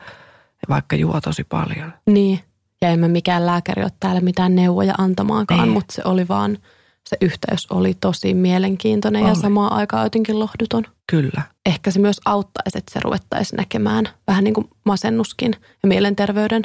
[0.69, 1.93] vaikka juo tosi paljon.
[2.07, 2.41] Niin,
[2.81, 5.71] ja emme mikään lääkäri ole täällä mitään neuvoja antamaankaan, ei.
[5.71, 6.59] mutta se oli vaan–
[7.09, 9.31] se yhteys oli tosi mielenkiintoinen oli.
[9.31, 10.85] ja samaan aikaan jotenkin lohduton.
[11.11, 11.43] Kyllä.
[11.67, 16.63] Ehkä se myös auttaisi, että se ruvettaisiin näkemään vähän niin kuin masennuskin ja mielenterveyden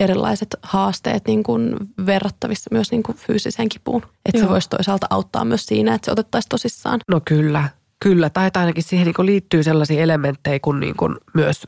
[0.00, 4.02] erilaiset haasteet niin kuin verrattavissa myös niin kuin fyysiseen kipuun.
[4.26, 7.00] Että se voisi toisaalta auttaa myös siinä, että se otettaisiin tosissaan.
[7.08, 7.68] No kyllä,
[8.00, 8.30] kyllä.
[8.30, 11.66] Tai ainakin siihen niin kuin liittyy sellaisia elementtejä kuin, niin kuin myös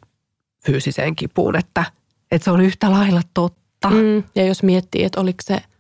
[0.67, 1.85] fyysiseen kipuun, että,
[2.31, 3.91] että se on yhtä lailla totta.
[3.91, 5.59] Mm, ja jos miettii, että oliko se–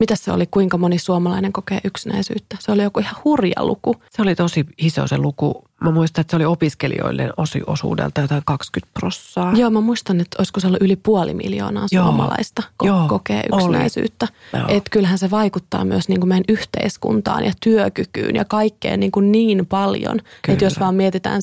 [0.00, 2.56] mitä se oli, kuinka moni suomalainen kokee yksinäisyyttä?
[2.60, 3.94] Se oli joku ihan hurja luku.
[4.10, 5.64] Se oli tosi iso se luku.
[5.80, 9.52] Mä muistan, että se oli opiskelijoille osi osuudelta jotain 20 prossaa.
[9.56, 12.04] Joo, mä muistan, että olisiko se ollut yli puoli miljoonaa Joo.
[12.04, 14.28] suomalaista ko- Joo, kokee yksinäisyyttä.
[14.68, 19.32] Että kyllähän se vaikuttaa myös niin kuin meidän yhteiskuntaan ja työkykyyn ja kaikkeen niin, kuin
[19.32, 20.18] niin paljon.
[20.48, 21.42] Että jos vaan mietitään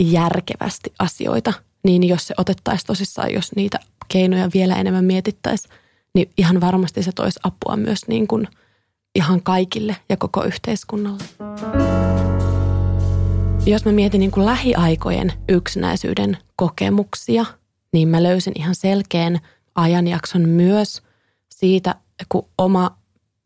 [0.00, 1.52] järkevästi asioita,
[1.82, 3.78] niin jos se otettaisiin tosissaan, jos niitä
[4.08, 5.74] keinoja vielä enemmän mietittäisiin,
[6.14, 8.48] niin ihan varmasti se toisi apua myös niin kuin
[9.14, 11.24] ihan kaikille ja koko yhteiskunnalle.
[13.66, 17.44] Jos mä mietin niin kuin lähiaikojen yksinäisyyden kokemuksia,
[17.92, 19.40] niin mä löysin ihan selkeän
[19.74, 21.02] ajanjakson myös
[21.54, 21.94] siitä,
[22.28, 22.96] kun oma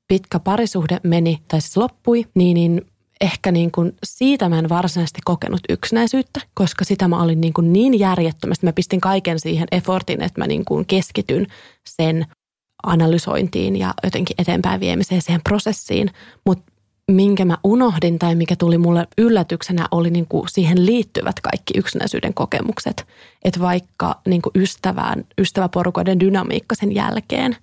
[0.09, 2.87] pitkä parisuhde meni, tai siis loppui, niin, niin
[3.21, 7.73] ehkä niin kuin siitä mä en varsinaisesti kokenut yksinäisyyttä, koska sitä mä olin niin, kuin
[7.73, 8.67] niin järjettömästi.
[8.67, 11.47] Mä pistin kaiken siihen effortin, että mä niin kuin keskityn
[11.89, 12.27] sen
[12.83, 16.11] analysointiin ja jotenkin eteenpäin viemiseen siihen prosessiin,
[16.47, 16.73] mutta
[17.11, 22.35] minkä mä unohdin tai mikä tuli mulle yllätyksenä oli niin kuin siihen liittyvät kaikki yksinäisyyden
[22.35, 23.07] kokemukset.
[23.45, 27.57] Että vaikka niin kuin ystävään, ystäväporukoiden dynamiikka sen jälkeen,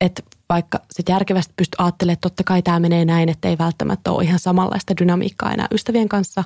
[0.00, 4.12] että vaikka sit järkevästi pystyy ajattelemaan, että totta kai tämä menee näin, että ei välttämättä
[4.12, 6.44] ole ihan samanlaista dynamiikkaa enää ystävien kanssa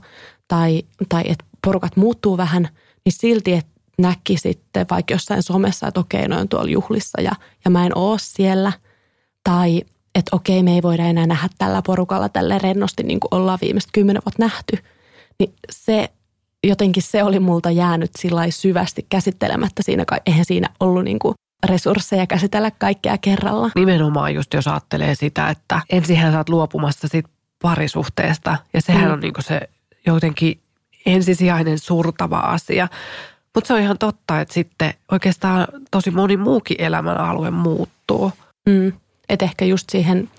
[0.48, 2.68] tai, tai että porukat muuttuu vähän,
[3.04, 7.32] niin silti, että näki sitten vaikka jossain somessa, että okei, noin tuolla juhlissa ja,
[7.64, 8.72] ja mä en oo siellä.
[9.44, 9.82] Tai
[10.14, 13.90] että okei, me ei voida enää nähdä tällä porukalla tälle rennosti niin kuin ollaan viimeiset
[13.92, 14.78] kymmenen vuotta nähty.
[15.38, 16.10] Niin se
[16.64, 21.34] jotenkin se oli multa jäänyt sillä syvästi käsittelemättä siinä, eihän siinä ollut niin kuin
[21.66, 23.70] resursseja käsitellä kaikkea kerralla.
[23.74, 27.26] Nimenomaan just jos ajattelee sitä, että ensinhän sä oot luopumassa sit
[27.62, 29.12] parisuhteesta ja sehän mm.
[29.12, 29.60] on niin se
[30.06, 30.60] jotenkin
[31.06, 32.88] ensisijainen surtava asia.
[33.58, 38.32] Mutta se on ihan totta, että sitten oikeastaan tosi moni muukin elämän alue muuttuu.
[38.68, 38.92] Mm.
[39.28, 40.30] Että ehkä just siihen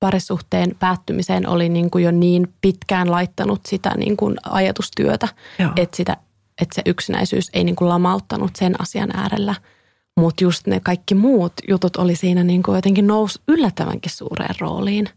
[0.00, 5.28] parisuhteen päättymiseen oli niin kuin jo niin pitkään laittanut sitä niin kuin ajatustyötä,
[5.76, 6.16] että, sitä,
[6.62, 9.54] että se yksinäisyys ei niin kuin lamauttanut sen asian äärellä.
[10.16, 15.08] Mutta just ne kaikki muut jutut oli siinä niin kuin jotenkin nousi yllättävänkin suureen rooliin.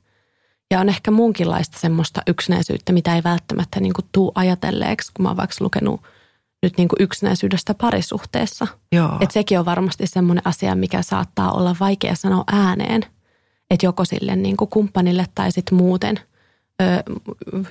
[0.71, 5.29] Ja on ehkä muunkinlaista semmoista yksinäisyyttä, mitä ei välttämättä niin kuin tuu ajatelleeksi, kun mä
[5.29, 6.01] oon vaikka lukenut–
[6.63, 8.67] nyt niin kuin yksinäisyydestä parisuhteessa.
[8.91, 9.17] Joo.
[9.19, 13.05] Et sekin on varmasti semmoinen asia, mikä saattaa olla vaikea sanoa ääneen.
[13.71, 16.19] Että joko sille niin kuin kumppanille tai sitten muuten
[16.81, 17.03] ö,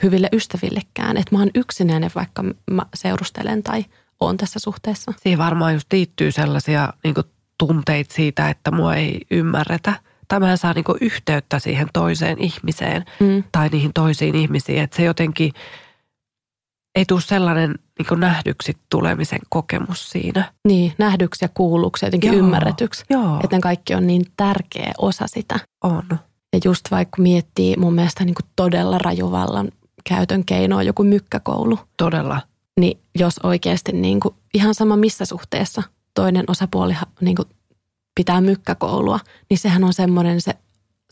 [0.03, 1.17] hyville ystävillekään.
[1.17, 3.85] Että mä oon yksinäinen, vaikka mä seurustelen tai
[4.21, 5.13] oon tässä suhteessa.
[5.23, 7.27] Siihen varmaan just liittyy sellaisia niin kuin
[7.59, 9.95] tunteita siitä, että mua ei ymmärretä.
[10.29, 13.45] Tai mä en saa niin kuin yhteyttä siihen toiseen ihmiseen mm.
[13.53, 14.83] tai niihin toisiin ihmisiin.
[14.83, 15.53] Että se jotenkin–
[16.95, 20.53] ei tule sellainen niin nähdyksi tulemisen kokemus siinä.
[20.69, 22.39] Niin, nähdyksi ja kuulluksi, jotenkin Joo.
[22.39, 23.05] ymmärretyksi.
[23.11, 23.41] Joo.
[23.45, 25.61] Että ne kaikki on niin tärkeä osa sitä.
[25.85, 26.03] On.
[26.53, 29.73] Ja just vaikka miettii mun mielestä niin todella rajuvallan
[30.09, 31.79] käytön keinoa joku mykkäkoulu.
[31.97, 32.41] Todella.
[32.81, 35.83] Niin jos oikeasti niin kuin, ihan sama missä suhteessa
[36.15, 37.49] toinen osapuoli niin kuin
[38.15, 40.55] pitää mykkäkoulua, niin sehän on semmoinen se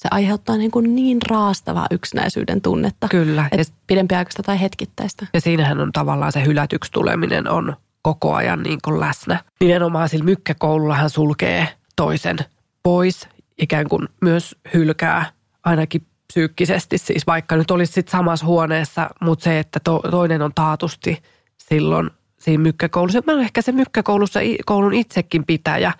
[0.01, 3.09] se aiheuttaa niin, kuin niin raastavaa yksinäisyyden tunnetta.
[3.09, 3.49] Kyllä.
[3.53, 5.27] Että pidempiaikaista tai hetkittäistä.
[5.35, 9.45] Ja siinähän on tavallaan se hylätyksi tuleminen on koko ajan niin kuin läsnä.
[9.61, 12.39] Nimenomaan sillä mykkäkoulullahan sulkee toisen
[12.83, 15.33] pois, ikään kuin myös hylkää
[15.65, 20.53] ainakin psyykkisesti, siis vaikka nyt olisi sit samassa huoneessa, mutta se, että to, toinen on
[20.55, 21.23] taatusti
[21.57, 23.23] silloin siinä mykkäkoulussa.
[23.27, 25.93] Mä ehkä se mykkäkoulussa koulun itsekin pitäjä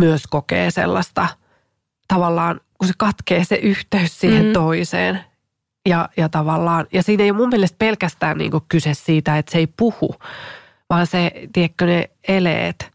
[0.00, 1.28] myös kokee sellaista
[2.08, 4.52] tavallaan kun se katkee se yhteys siihen mm.
[4.52, 5.20] toiseen.
[5.88, 9.58] Ja, ja tavallaan, ja siinä ei ole mun mielestä pelkästään niin kyse siitä, että se
[9.58, 10.14] ei puhu,
[10.90, 12.90] vaan se, tiedätkö, ne eleet,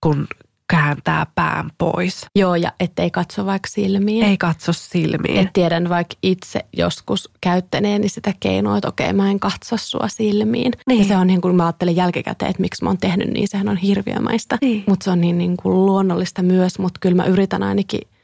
[0.00, 0.26] kun
[0.70, 2.26] kääntää pään pois.
[2.34, 4.24] Joo, ja ettei katso vaikka silmiin.
[4.24, 5.40] Ei katso silmiin.
[5.40, 10.72] Et tiedän vaikka itse joskus käyttäneeni sitä keinoa, että okei, mä en katso sua silmiin.
[10.86, 10.98] Niin.
[10.98, 13.68] Ja se on niin kuin mä ajattelen jälkikäteen, että miksi mä oon tehnyt niin, sehän
[13.68, 14.58] on hirviömäistä.
[14.60, 14.84] Niin.
[14.86, 18.00] Mutta se on niin, niin kuin luonnollista myös, mutta kyllä mä yritän ainakin–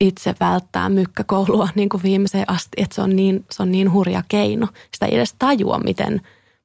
[0.00, 4.22] itse välttää mykkäkoulua niin kuin viimeiseen asti, että se on niin, se on niin hurja
[4.28, 4.66] keino.
[4.94, 6.20] Sitä ei edes tajua, miten,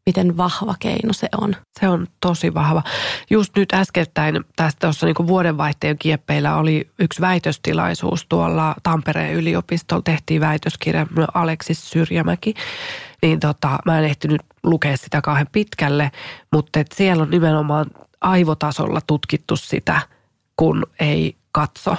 [0.05, 1.55] miten vahva keino se on.
[1.79, 2.83] Se on tosi vahva.
[3.29, 10.01] Just nyt äskettäin tästä tuossa niin vuodenvaihteen kieppeillä oli yksi väitöstilaisuus tuolla Tampereen yliopistolla.
[10.01, 12.53] Tehtiin väitöskirja Aleksis Syrjämäki.
[13.21, 16.11] Niin tota, mä en ehtinyt lukea sitä kauhean pitkälle,
[16.51, 17.85] mutta et siellä on nimenomaan
[18.21, 20.01] aivotasolla tutkittu sitä–
[20.57, 21.95] kun ei katso,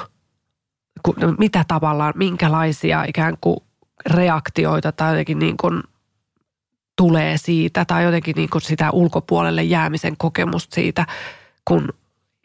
[1.05, 3.57] kun, mitä tavallaan, minkälaisia ikään kuin
[4.07, 5.83] reaktioita tai jotenkin niin kuin
[6.97, 11.07] tulee siitä tai jotenkin niin kuin sitä ulkopuolelle jäämisen kokemusta siitä,
[11.65, 11.89] kun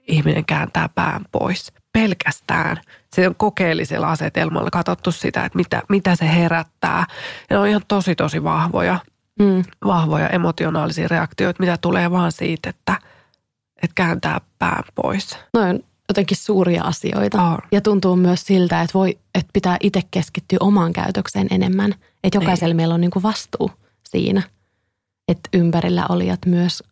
[0.07, 1.73] ihminen kääntää pään pois.
[1.93, 2.77] Pelkästään.
[3.13, 7.05] Se on kokeellisella asetelmalla katsottu sitä, että mitä, mitä se herättää.
[7.49, 8.99] Ja ne on ihan tosi tosi vahvoja,
[9.39, 9.63] mm.
[9.85, 12.99] vahvoja emotionaalisia reaktioita, mitä tulee vaan siitä, että,
[13.83, 15.39] että kääntää pään pois.
[15.53, 17.51] No on jotenkin suuria asioita.
[17.51, 17.57] Oh.
[17.71, 21.95] Ja tuntuu myös siltä, että, voi, että pitää itse keskittyä omaan käytökseen enemmän.
[22.23, 22.75] Että jokaisella niin.
[22.75, 23.71] meillä on niin kuin vastuu
[24.09, 24.41] siinä,
[25.27, 26.83] että ympärillä olijat myös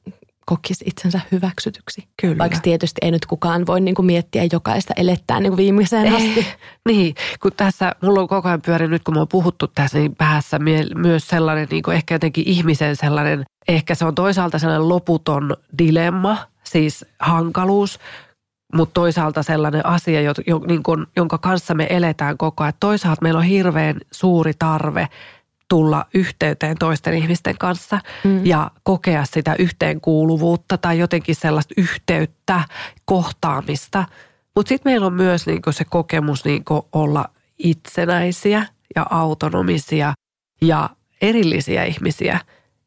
[0.46, 2.08] kokisi itsensä hyväksytyksi.
[2.22, 2.38] Kyllä.
[2.38, 6.40] Vaikka tietysti ei nyt kukaan voi niin kuin miettiä jokaista elettää niin kuin viimeiseen asti.
[6.40, 9.98] Eh, niin, kun tässä, mulla on koko ajan pyörinyt, nyt kun me on puhuttu tässä,
[9.98, 10.60] niin päässä
[10.96, 16.38] myös sellainen niin kuin ehkä jotenkin ihmisen sellainen, ehkä se on toisaalta sellainen loputon dilemma,
[16.64, 18.00] siis hankaluus,
[18.74, 22.74] mutta toisaalta sellainen asia, jo, jo, niin kun, jonka kanssa me eletään koko ajan.
[22.80, 25.08] Toisaalta meillä on hirveän suuri tarve
[25.70, 28.46] tulla yhteyteen toisten ihmisten kanssa mm.
[28.46, 32.64] ja kokea sitä yhteenkuuluvuutta tai jotenkin sellaista yhteyttä,
[33.06, 34.06] kohtaamista.
[34.56, 40.14] Mutta sitten meillä on myös niinku se kokemus niinku olla itsenäisiä ja autonomisia
[40.62, 40.90] ja
[41.22, 42.40] erillisiä ihmisiä.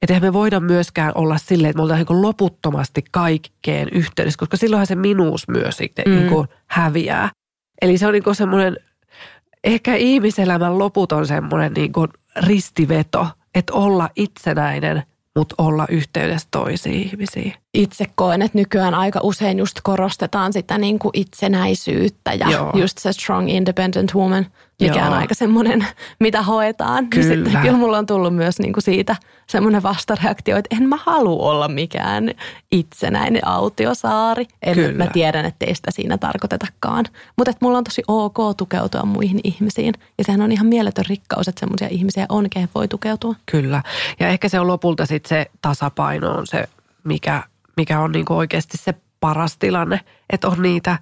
[0.03, 4.57] Että eihän me voida myöskään olla silleen, että me ollaan niin loputtomasti kaikkeen yhteydessä, koska
[4.57, 6.15] silloinhan se minuus myös sitten mm.
[6.15, 7.31] niin häviää.
[7.83, 8.77] Eli se on niin semmoinen
[9.65, 15.03] ehkä ihmiselämän loputon semmoinen niin kuin ristiveto, että olla itsenäinen,
[15.37, 17.55] mutta olla yhteydessä toisiin ihmisiin.
[17.75, 22.73] Itse koen, että nykyään aika usein just korostetaan sitä niin kuin itsenäisyyttä ja Joo.
[22.75, 24.47] just se strong independent woman–
[24.81, 25.07] mikä Joo.
[25.07, 25.87] on aika semmoinen,
[26.21, 27.05] mitä hoetaan.
[27.05, 27.35] Niin kyllä.
[27.35, 29.17] Sitten, kyllä mulla on tullut myös niin kuin siitä
[29.47, 32.31] semmoinen vastareaktio, että en mä halua olla mikään
[32.73, 34.47] itsenäinen autiosaari.
[34.63, 35.05] En, kyllä.
[35.05, 37.05] Mä tiedän, että ei sitä siinä tarkoitetakaan.
[37.37, 39.95] Mutta mulla on tosi ok tukeutua muihin ihmisiin.
[40.19, 43.35] Ja sehän on ihan mieletön rikkaus, että semmoisia ihmisiä on, kehen voi tukeutua.
[43.51, 43.83] Kyllä.
[44.21, 46.69] Ja ehkä se on lopulta sitten se tasapaino on se,
[47.05, 47.43] mikä,
[47.77, 50.01] mikä on niin kuin oikeasti se paras tilanne.
[50.31, 50.99] Että on niitä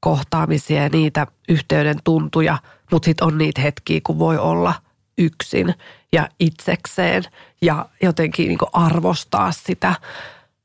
[0.00, 2.58] kohtaamisia ja niitä yhteyden tuntuja–
[2.90, 4.74] mutta sitten on niitä hetkiä, kun voi olla
[5.18, 5.74] yksin
[6.12, 7.22] ja itsekseen
[7.62, 9.94] ja jotenkin niin arvostaa sitä,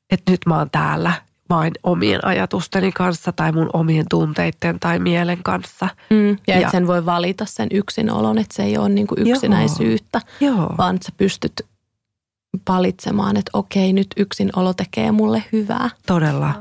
[0.10, 1.14] että nyt mä oon täällä
[1.50, 5.90] vain omien ajatusteni kanssa tai mun omien tunteiden tai mielen kanssa.
[6.10, 9.28] Mm, ja, ja että sen voi valita sen yksinolon, että se ei ole niin kuin
[9.28, 10.76] yksinäisyyttä, joo, joo.
[10.78, 11.62] vaan että sä pystyt
[12.70, 15.90] valitsemaan, että okei, nyt yksinolo tekee mulle hyvää.
[16.08, 16.54] Todella.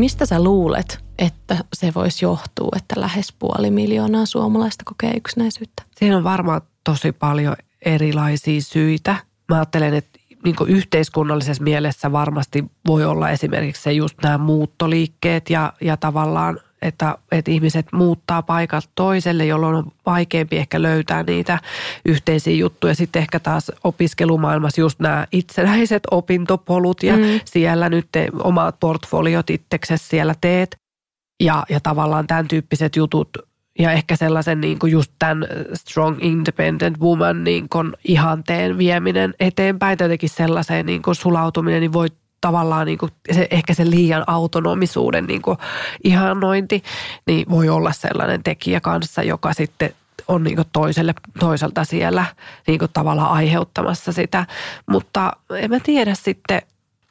[0.00, 5.82] Mistä sä luulet, että se voisi johtua, että lähes puoli miljoonaa suomalaista kokee yksinäisyyttä?
[5.96, 9.16] Siinä on varmaan tosi paljon erilaisia syitä.
[9.48, 15.72] Mä ajattelen, että niin yhteiskunnallisessa mielessä varmasti voi olla esimerkiksi se just nämä muuttoliikkeet ja,
[15.80, 21.58] ja tavallaan, että, että ihmiset muuttaa paikalta toiselle, jolloin on vaikeampi ehkä löytää niitä
[22.04, 22.94] yhteisiä juttuja.
[22.94, 27.22] Sitten ehkä taas opiskelumaailmassa just nämä itsenäiset opintopolut ja mm.
[27.44, 30.76] siellä nyt te, omat portfoliot itseksesi siellä teet.
[31.42, 33.28] Ja, ja tavallaan tämän tyyppiset jutut
[33.78, 39.98] ja ehkä sellaisen niin kuin just tämän strong independent woman niin kuin ihanteen vieminen eteenpäin
[39.98, 42.08] tai jotenkin sellaiseen niin kuin sulautuminen, niin voi
[42.40, 45.58] tavallaan niin kuin se, ehkä se liian autonomisuuden niin kuin
[46.04, 46.82] ihannointi,
[47.26, 49.94] niin voi olla sellainen tekijä kanssa, joka sitten
[50.28, 52.24] on niin toiselle, toiselta siellä
[52.66, 54.46] niin tavallaan aiheuttamassa sitä.
[54.90, 56.62] Mutta en mä tiedä sitten,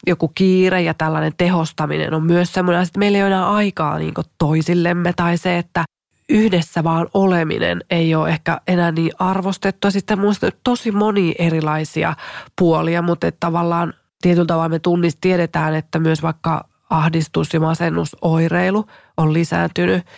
[0.08, 4.14] joku kiire ja tällainen tehostaminen on myös semmoinen, että meillä ei ole enää aikaa niin
[4.38, 5.84] toisillemme tai se, että
[6.30, 9.92] yhdessä vaan oleminen ei ole ehkä enää niin arvostettua.
[9.92, 12.16] Sitten muista tosi moni erilaisia
[12.60, 18.86] puolia, mutta tavallaan tietyllä tavalla me tunnist, tiedetään, että myös vaikka ahdistus ja masennusoireilu
[19.18, 20.06] on lisääntynyt–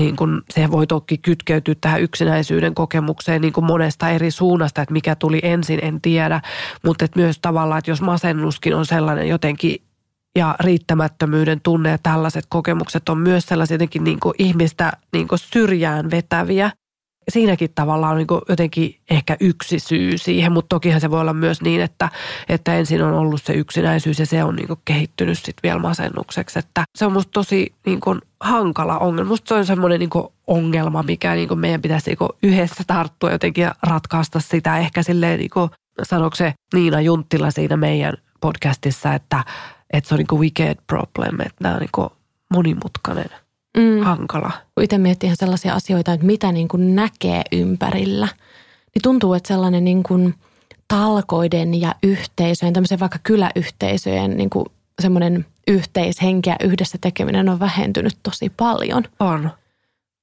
[0.00, 4.92] niin kuin se voi toki kytkeytyä tähän yksinäisyyden kokemukseen niin kuin monesta eri suunnasta, että
[4.92, 6.40] mikä tuli ensin, en tiedä.
[6.84, 9.82] Mutta että myös tavallaan, että jos masennuskin on sellainen jotenkin
[10.36, 16.10] ja riittämättömyyden tunne ja tällaiset kokemukset on myös sellaisia jotenkin niin kuin ihmistä niin syrjään
[16.10, 16.70] vetäviä–
[17.28, 21.62] siinäkin tavalla on niin jotenkin ehkä yksi syy siihen, mutta tokihan se voi olla myös
[21.62, 22.08] niin, että,
[22.48, 26.58] että ensin on ollut se yksinäisyys ja se on niin kehittynyt sitten vielä masennukseksi.
[26.58, 29.28] Että se on musta tosi niin kuin hankala ongelma.
[29.28, 30.10] Musta se on semmoinen niin
[30.46, 34.78] ongelma, mikä niin meidän pitäisi niin yhdessä tarttua jotenkin ja ratkaista sitä.
[34.78, 35.70] Ehkä silleen, niin kuin,
[36.34, 39.44] se Niina Junttila siinä meidän podcastissa, että,
[39.92, 42.10] että se on niin wicked problem, että nämä on niin
[42.50, 43.30] monimutkainen–
[43.76, 44.00] mm.
[44.00, 44.50] hankala.
[44.74, 48.28] Kun itse miettii ihan sellaisia asioita, että mitä niin kuin näkee ympärillä,
[48.94, 50.34] niin tuntuu, että sellainen niin kuin
[50.88, 54.66] talkoiden ja yhteisöjen, tämmöisen vaikka kyläyhteisöjen niin kuin
[55.02, 59.04] semmoinen yhteishenkeä, yhdessä tekeminen on vähentynyt tosi paljon.
[59.20, 59.50] On.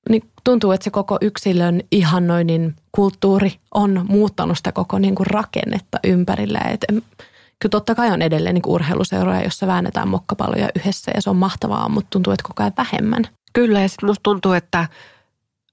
[0.09, 5.99] Niin tuntuu, että se koko yksilön ihannoinnin kulttuuri on muuttanut sitä koko niin kuin rakennetta
[6.03, 6.59] ympärillä.
[6.59, 6.85] Et,
[7.63, 11.89] kyllä totta kai on edelleen niin urheiluseuroja, jossa väännetään mokkapalloja yhdessä ja se on mahtavaa,
[11.89, 13.23] mutta tuntuu, että koko ajan vähemmän.
[13.53, 14.87] Kyllä ja sitten musta tuntuu, että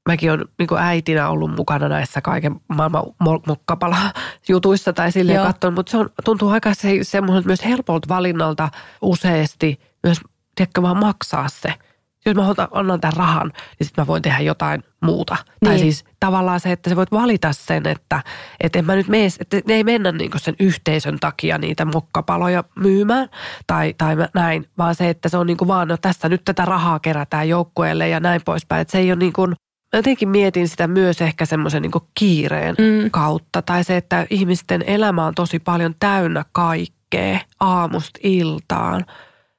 [0.09, 3.03] mäkin olen niin äitinä ollut mukana näissä kaiken maailman
[3.47, 8.69] mokkapala-jutuissa tai silleen katsonut, mutta se on, tuntuu aika se, semmoinen myös helpolta valinnalta
[9.03, 10.21] useasti myös,
[10.55, 11.75] tiedätkö, vaan maksaa se–
[12.27, 15.35] jos mä annan tämän rahan, niin sitten mä voin tehdä jotain muuta.
[15.35, 15.71] Niin.
[15.71, 18.23] Tai siis tavallaan se, että sä voit valita sen, että,
[18.61, 22.65] että en mä nyt mene, että ne ei mennä niin sen yhteisön takia niitä mokkapaloja
[22.77, 23.29] myymään
[23.67, 26.65] tai, tai näin, vaan se, että se on niin kuin vaan, no tässä nyt tätä
[26.65, 28.81] rahaa kerätään joukkueelle ja näin poispäin.
[28.81, 32.75] Että se ei ole niin kuin, mä jotenkin mietin sitä myös ehkä semmoisen niin kiireen
[32.79, 33.11] mm.
[33.11, 33.63] kautta.
[33.63, 39.07] Tai se, että ihmisten elämä on tosi paljon täynnä kaikkea aamusta iltaan.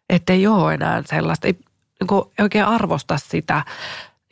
[0.10, 1.60] Että ei ole enää sellaista, ei,
[2.02, 3.66] niin kuin oikein arvosta sitä,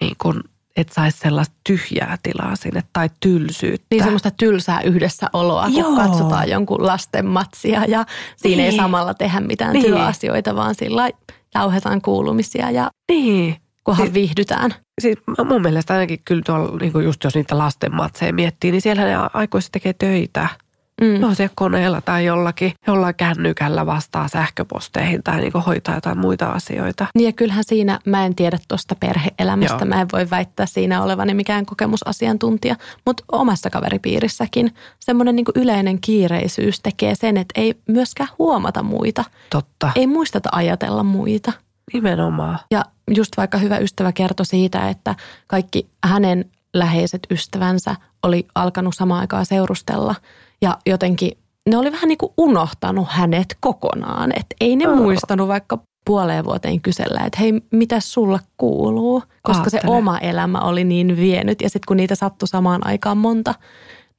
[0.01, 0.43] niin kuin,
[0.77, 3.87] että saisi sellaista tyhjää tilaa sinne tai tylsyyttä.
[3.91, 5.95] Niin semmoista tylsää yhdessäoloa, kun Joo.
[5.95, 8.05] katsotaan jonkun lasten matsia ja
[8.35, 8.71] siinä niin.
[8.71, 9.85] ei samalla tehdä mitään niin.
[9.85, 11.09] työasioita, vaan sillä
[11.55, 13.55] jauhetaan kuulumisia ja niin.
[13.83, 14.73] kunhan siis, viihdytään.
[15.01, 19.03] Siis mun mielestä ainakin kyllä tuolla, niin just jos niitä lasten matseja miettii, niin siellä
[19.03, 20.49] ne aikuiset tekee töitä–
[21.01, 21.21] Mm.
[21.21, 27.05] No se koneella tai jollakin, jollain kännykällä vastaa sähköposteihin tai niin hoitaa jotain muita asioita.
[27.15, 29.85] Niin ja kyllähän siinä, mä en tiedä tuosta perheelämästä, Joo.
[29.85, 36.79] mä en voi väittää siinä olevani mikään kokemusasiantuntija, mutta omassa kaveripiirissäkin semmoinen niin yleinen kiireisyys
[36.79, 39.23] tekee sen, että ei myöskään huomata muita.
[39.49, 39.91] Totta.
[39.95, 41.51] Ei muisteta ajatella muita.
[41.93, 42.59] Nimenomaan.
[42.71, 42.85] Ja
[43.15, 45.15] just vaikka hyvä ystävä kertoi siitä, että
[45.47, 50.15] kaikki hänen läheiset ystävänsä oli alkanut samaan aikaan seurustella–
[50.61, 51.31] ja jotenkin
[51.69, 54.31] ne oli vähän niin kuin unohtanut hänet kokonaan.
[54.31, 54.97] Että ei ne oh.
[54.97, 59.23] muistanut vaikka puoleen vuoteen kysellä, että hei, mitä sulle kuuluu?
[59.43, 59.81] Koska Aattele.
[59.81, 61.61] se oma elämä oli niin vienyt.
[61.61, 63.55] Ja sitten kun niitä sattui samaan aikaan monta,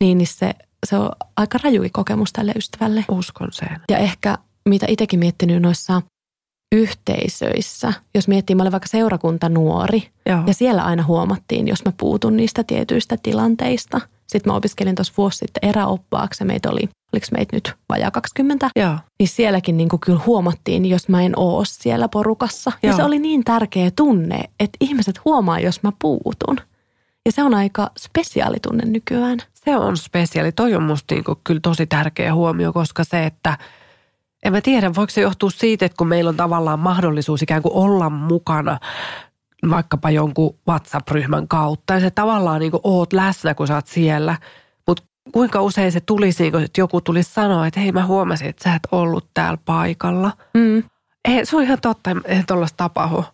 [0.00, 0.55] niin, niin se,
[0.87, 3.05] se on aika rajuki kokemus tälle ystävälle.
[3.11, 3.81] Uskon sen.
[3.90, 6.03] Ja ehkä mitä itsekin miettinyt noissa
[6.74, 10.42] yhteisöissä, jos miettii, mä olin vaikka seurakunta nuori, Joo.
[10.46, 14.00] ja siellä aina huomattiin, jos mä puutun niistä tietyistä tilanteista–
[14.31, 18.97] sitten mä opiskelin tuossa vuosi sitten eräoppaaksi meitä oli, oliko meitä nyt vajaa 20, Joo.
[19.19, 22.73] niin sielläkin niin kuin kyllä huomattiin, jos mä en oo siellä porukassa.
[22.83, 22.90] Joo.
[22.90, 26.57] Ja se oli niin tärkeä tunne, että ihmiset huomaa, jos mä puutun.
[27.27, 29.38] Ja se on aika spesiaalitunne nykyään.
[29.55, 30.53] Se on spesiaali.
[30.53, 33.59] Toi on musta niin kyllä tosi tärkeä huomio, koska se, että
[34.45, 37.75] en mä tiedä, voiko se johtua siitä, että kun meillä on tavallaan mahdollisuus ikään kuin
[37.75, 38.79] olla mukana
[39.70, 41.94] vaikkapa jonkun WhatsApp-ryhmän kautta.
[41.94, 44.37] Ja se tavallaan niin kuin oot läsnä, kun sä oot siellä.
[44.87, 48.75] Mutta kuinka usein se tulisi, että joku tulisi sanoa, että hei mä huomasin, että sä
[48.75, 50.33] et ollut täällä paikalla.
[50.55, 50.83] Mm.
[51.29, 53.25] Ei, se on ihan totta, että tuollaista tapahdu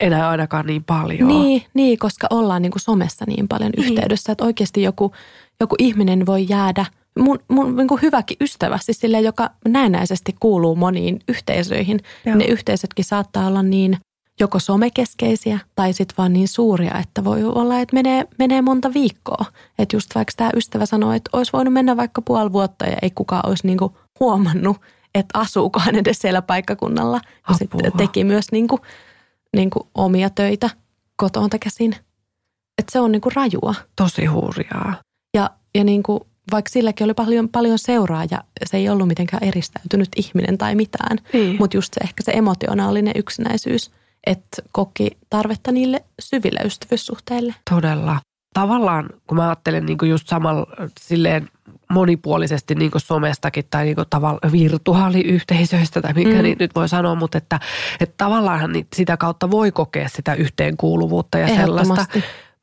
[0.00, 1.28] enää ainakaan niin paljon.
[1.28, 3.88] Niin, niin koska ollaan niin kuin somessa niin paljon niin.
[3.88, 5.12] yhteydessä, että oikeasti joku,
[5.60, 6.86] joku ihminen voi jäädä–
[7.18, 12.00] mun, mun niin kuin hyväkin ystävä, siis sille, joka näennäisesti kuuluu moniin yhteisöihin.
[12.26, 12.36] Joo.
[12.36, 13.96] Ne yhteisötkin saattaa olla niin
[14.40, 19.44] joko somekeskeisiä tai sitten vaan niin suuria, että voi olla, että menee, menee monta viikkoa.
[19.78, 23.10] Että just vaikka tämä ystävä sanoi, että olisi voinut mennä vaikka puoli vuotta ja ei
[23.10, 24.76] kukaan olisi niinku huomannut,
[25.14, 27.20] että asuuko hän edes siellä paikkakunnalla.
[27.48, 28.80] Ja sitten teki myös niinku,
[29.56, 30.70] niinku omia töitä
[31.16, 31.96] kotoa käsin.
[32.78, 33.74] Että se on niinku rajua.
[33.96, 34.94] Tosi hurjaa.
[35.34, 40.08] Ja, ja niinku, vaikka silläkin oli paljon, paljon seuraa ja se ei ollut mitenkään eristäytynyt
[40.16, 41.18] ihminen tai mitään.
[41.32, 41.56] Niin.
[41.58, 43.90] Mutta just se ehkä se emotionaalinen yksinäisyys–
[44.28, 47.54] että koki tarvetta niille syville ystävyyssuhteille.
[47.70, 48.20] Todella.
[48.54, 50.66] Tavallaan, kun mä ajattelen niin kuin just samalla
[51.00, 51.48] silleen
[51.90, 56.42] monipuolisesti niin kuin somestakin tai niin kuin tavalla virtuaaliyhteisöistä tai mikä mm.
[56.42, 57.60] niin nyt voi sanoa, mutta että,
[58.00, 62.06] että tavallaan sitä kautta voi kokea sitä yhteenkuuluvuutta ja sellaista.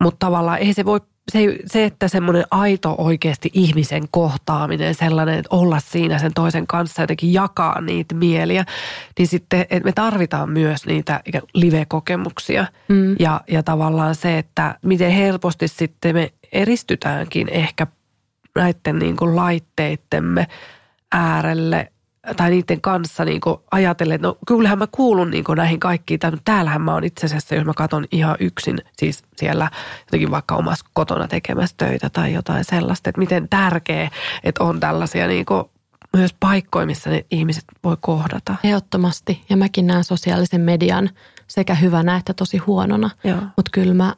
[0.03, 0.99] Mutta tavallaan ei se voi
[1.31, 7.01] se, se, että semmoinen aito oikeasti ihmisen kohtaaminen, sellainen, että olla siinä sen toisen kanssa
[7.01, 8.65] jotenkin jakaa niitä mieliä,
[9.19, 11.21] niin sitten että me tarvitaan myös niitä
[11.53, 12.65] live-kokemuksia.
[12.87, 13.15] Mm.
[13.19, 17.87] Ja, ja tavallaan se, että miten helposti sitten me eristytäänkin ehkä
[18.55, 20.47] näiden niin kuin laitteittemme
[21.11, 21.91] äärelle
[22.37, 26.19] tai niiden kanssa niin ajatellen, että no kyllähän mä kuulun niin näihin kaikkiin.
[26.19, 30.55] Tai täällähän mä oon itse asiassa, jos mä katson ihan yksin, siis siellä jotenkin vaikka
[30.55, 34.09] omassa kotona tekemässä töitä tai jotain sellaista, että miten tärkeä,
[34.43, 35.45] että on tällaisia niin
[36.13, 38.55] myös paikkoja, missä ne ihmiset voi kohdata.
[38.63, 39.43] Ehdottomasti.
[39.49, 41.09] Ja mäkin näen sosiaalisen median
[41.47, 43.09] sekä hyvänä että tosi huonona.
[43.55, 44.15] Mutta kyllä mä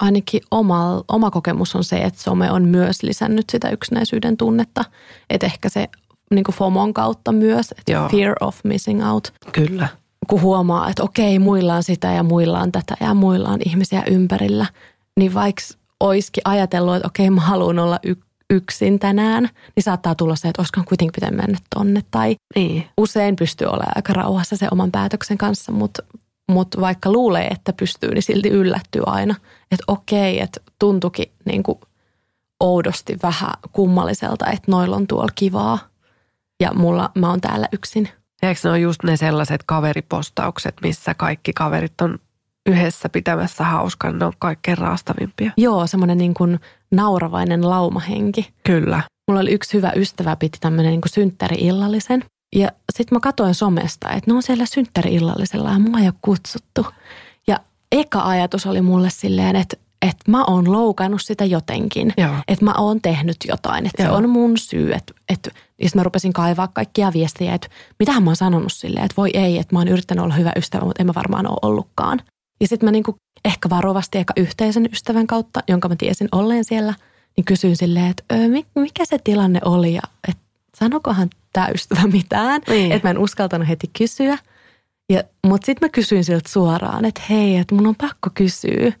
[0.00, 4.84] ainakin oma, oma kokemus on se, että some on myös lisännyt sitä yksinäisyyden tunnetta.
[5.30, 5.88] Että ehkä se
[6.30, 8.08] niin kuin FOMOn kautta myös, että Joo.
[8.08, 9.32] fear of missing out.
[9.52, 9.88] Kyllä.
[10.28, 14.02] Kun huomaa, että okei, muilla on sitä ja muilla on tätä ja muilla on ihmisiä
[14.06, 14.66] ympärillä,
[15.20, 15.62] niin vaikka
[16.00, 18.14] olisikin ajatellut, että okei, mä haluan olla y-
[18.50, 19.42] yksin tänään,
[19.76, 22.02] niin saattaa tulla se, että olisiko kuitenkin pitänyt mennä tonne.
[22.10, 22.86] Tai Niin.
[22.98, 26.02] usein pystyy olemaan aika rauhassa sen oman päätöksen kanssa, mutta,
[26.50, 29.34] mutta vaikka luulee, että pystyy, niin silti yllättyy aina.
[29.72, 31.78] Että okei, että tuntukin niin kuin
[32.60, 35.78] oudosti vähän kummalliselta, että noilla on tuolla kivaa
[36.60, 38.08] ja mulla, mä oon täällä yksin.
[38.42, 42.18] Eikö ne ole just ne sellaiset kaveripostaukset, missä kaikki kaverit on
[42.66, 45.50] yhdessä pitämässä hauskan, ne on kaikkein raastavimpia.
[45.56, 48.54] Joo, semmoinen niin kuin nauravainen laumahenki.
[48.64, 49.02] Kyllä.
[49.28, 52.24] Mulla oli yksi hyvä ystävä, piti tämmöinen niin synttäri-illallisen.
[52.56, 56.86] Ja sitten mä katsoin somesta, että ne on siellä synttäri-illallisella ja mua ei ole kutsuttu.
[57.48, 57.60] Ja
[57.92, 62.12] eka ajatus oli mulle silleen, että, että mä oon loukannut sitä jotenkin.
[62.16, 62.34] Joo.
[62.48, 64.16] Että mä oon tehnyt jotain, että se Joo.
[64.16, 64.92] on mun syy.
[64.92, 67.68] Että, että, ja sitten mä rupesin kaivaa kaikkia viestejä, että
[67.98, 70.84] mitähän mä oon sanonut silleen, että voi ei, että mä oon yrittänyt olla hyvä ystävä,
[70.84, 72.20] mutta en mä varmaan ole ollutkaan.
[72.60, 76.94] Ja sitten mä niinku ehkä varovasti eka yhteisen ystävän kautta, jonka mä tiesin olleen siellä,
[77.36, 80.42] niin kysyin silleen, että "Ö, mi- mikä se tilanne oli ja että
[80.78, 82.60] sanokohan tämä ystävä mitään.
[82.68, 82.92] Niin.
[82.92, 84.38] Että mä en uskaltanut heti kysyä.
[85.12, 88.92] Ja, mutta sitten mä kysyin siltä suoraan, että hei, että mun on pakko kysyä.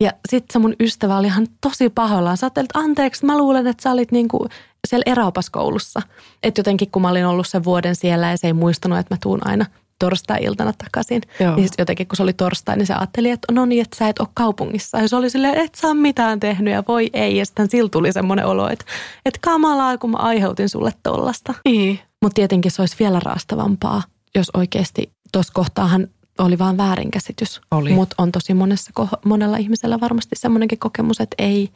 [0.00, 2.36] Ja sitten se mun ystävä oli ihan tosi pahoillaan.
[2.36, 4.46] Sä että anteeksi, mä luulen, että sä olit niinku
[4.86, 6.02] siellä eräopaskoulussa.
[6.42, 9.18] Että jotenkin kun mä olin ollut sen vuoden siellä ja se ei muistanut, että mä
[9.22, 9.66] tuun aina
[9.98, 11.22] torstai-iltana takaisin.
[11.40, 11.56] Joo.
[11.56, 14.18] Niin jotenkin kun se oli torstai, niin se ajatteli, että no niin, että sä et
[14.18, 14.98] ole kaupungissa.
[14.98, 17.36] Ja se oli silleen, et sä ole mitään tehnyt ja voi ei.
[17.36, 18.84] Ja sitten sillä tuli semmoinen olo, että,
[19.24, 21.54] että kamalaa, kun mä aiheutin sulle tollasta.
[21.64, 22.00] Niin.
[22.22, 24.02] Mutta tietenkin se olisi vielä raastavampaa,
[24.34, 26.08] jos oikeasti tuossa kohtaahan
[26.38, 27.60] oli vaan väärinkäsitys.
[27.94, 28.92] Mutta on tosi monessa,
[29.24, 31.70] monella ihmisellä varmasti semmoinenkin kokemus, että ei,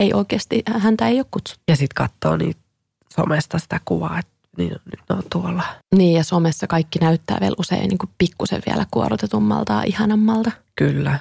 [0.00, 1.62] ei oikeasti, häntä ei ole kutsuttu.
[1.68, 2.60] Ja sitten katsoo niitä
[3.14, 5.62] somesta sitä kuvaa, että niin, nyt ne on tuolla.
[5.94, 10.50] Niin ja somessa kaikki näyttää vielä usein niin kuin pikkusen vielä kuorotetummalta ja ihanammalta.
[10.76, 11.18] Kyllä.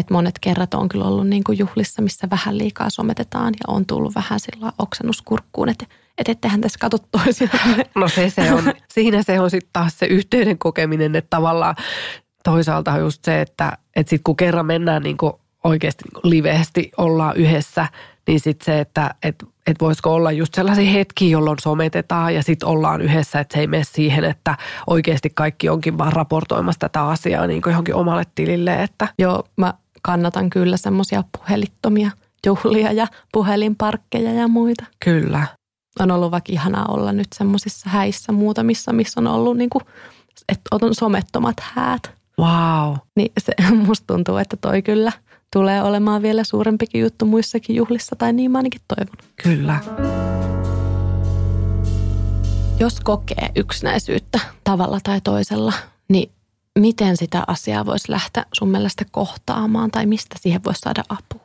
[0.00, 3.86] Et monet kerrat on kyllä ollut niin kuin juhlissa, missä vähän liikaa sometetaan ja on
[3.86, 5.86] tullut vähän sillä oksennuskurkkuun, että
[6.18, 7.84] et ettehän tässä katso toisiaan.
[7.94, 11.74] No se, se on, siinä se on sitten taas se yhteyden kokeminen, että tavallaan
[12.44, 15.32] toisaalta just se, että, että sitten kun kerran mennään niin kuin
[15.64, 17.86] oikeasti niin kuin liveesti ollaan yhdessä,
[18.26, 22.68] niin sitten se, että et, et voisiko olla just sellaisia hetkiä, jolloin sometetaan ja sitten
[22.68, 27.46] ollaan yhdessä, että se ei mene siihen, että oikeasti kaikki onkin vaan raportoimassa tätä asiaa
[27.46, 32.10] niin kuin johonkin omalle tilille, että Joo, mä kannatan kyllä semmoisia puhelittomia
[32.46, 34.84] juhlia ja puhelinparkkeja ja muita.
[35.04, 35.46] kyllä.
[36.00, 39.84] On ollut vaikka ihanaa olla nyt semmoisissa häissä muutamissa, missä on ollut niin kuin,
[40.48, 42.23] että on somettomat häät.
[42.40, 42.96] Wow.
[43.16, 43.52] Niin se,
[43.86, 45.12] musta tuntuu, että toi kyllä
[45.52, 49.16] tulee olemaan vielä suurempikin juttu muissakin juhlissa, tai niin mä ainakin toivon.
[49.42, 49.80] Kyllä.
[52.80, 55.72] Jos kokee yksinäisyyttä tavalla tai toisella,
[56.08, 56.30] niin
[56.78, 61.43] miten sitä asiaa voisi lähteä sun mielestä kohtaamaan tai mistä siihen voisi saada apua?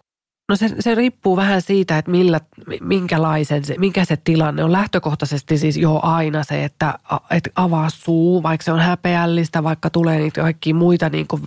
[0.49, 2.39] No se, se riippuu vähän siitä, että millä,
[2.81, 4.71] minkälaisen se, mikä se tilanne on.
[4.71, 6.99] Lähtökohtaisesti siis jo aina se, että,
[7.31, 11.41] että avaa suu, vaikka se on häpeällistä, vaikka tulee niitä kaikkia muita niin kuin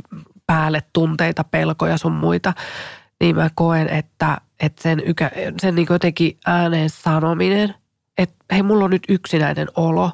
[0.47, 2.53] päälle tunteita, pelkoja sun muita,
[3.21, 5.31] niin mä koen, että, että sen, ykä,
[5.61, 7.75] sen niin jotenkin ääneen sanominen,
[8.19, 10.11] että hei, mulla on nyt yksinäinen olo,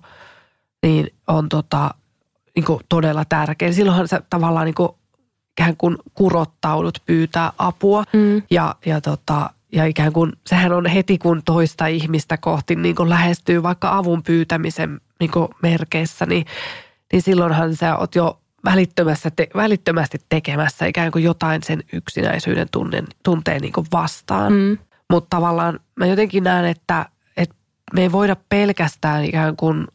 [0.83, 1.91] niin on tota,
[2.57, 3.73] niin todella tärkeä.
[3.73, 4.89] Silloinhan sä tavallaan niin
[5.59, 8.43] ikään kuin kurottaudut pyytää apua Mm.
[8.51, 13.09] ja, ja, tota, ja ikään kuin sehän on heti kun toista ihmistä kohti niin kuin
[13.09, 16.47] lähestyy vaikka avun pyytämisen niin kuin merkeissä, niin,
[17.13, 23.07] niin silloinhan sä oot jo välittömässä te, välittömästi tekemässä ikään kuin jotain sen yksinäisyyden tunnen,
[23.25, 24.53] tunteen niin kuin vastaan.
[24.53, 24.79] Mm.
[25.11, 27.07] Mutta tavallaan mä jotenkin näen, että,
[27.37, 27.55] että
[27.93, 29.87] me ei voida pelkästään ikään kuin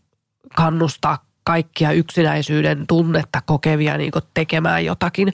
[0.55, 5.34] kannustaa kaikkia yksinäisyyden tunnetta kokevia niin tekemään jotakin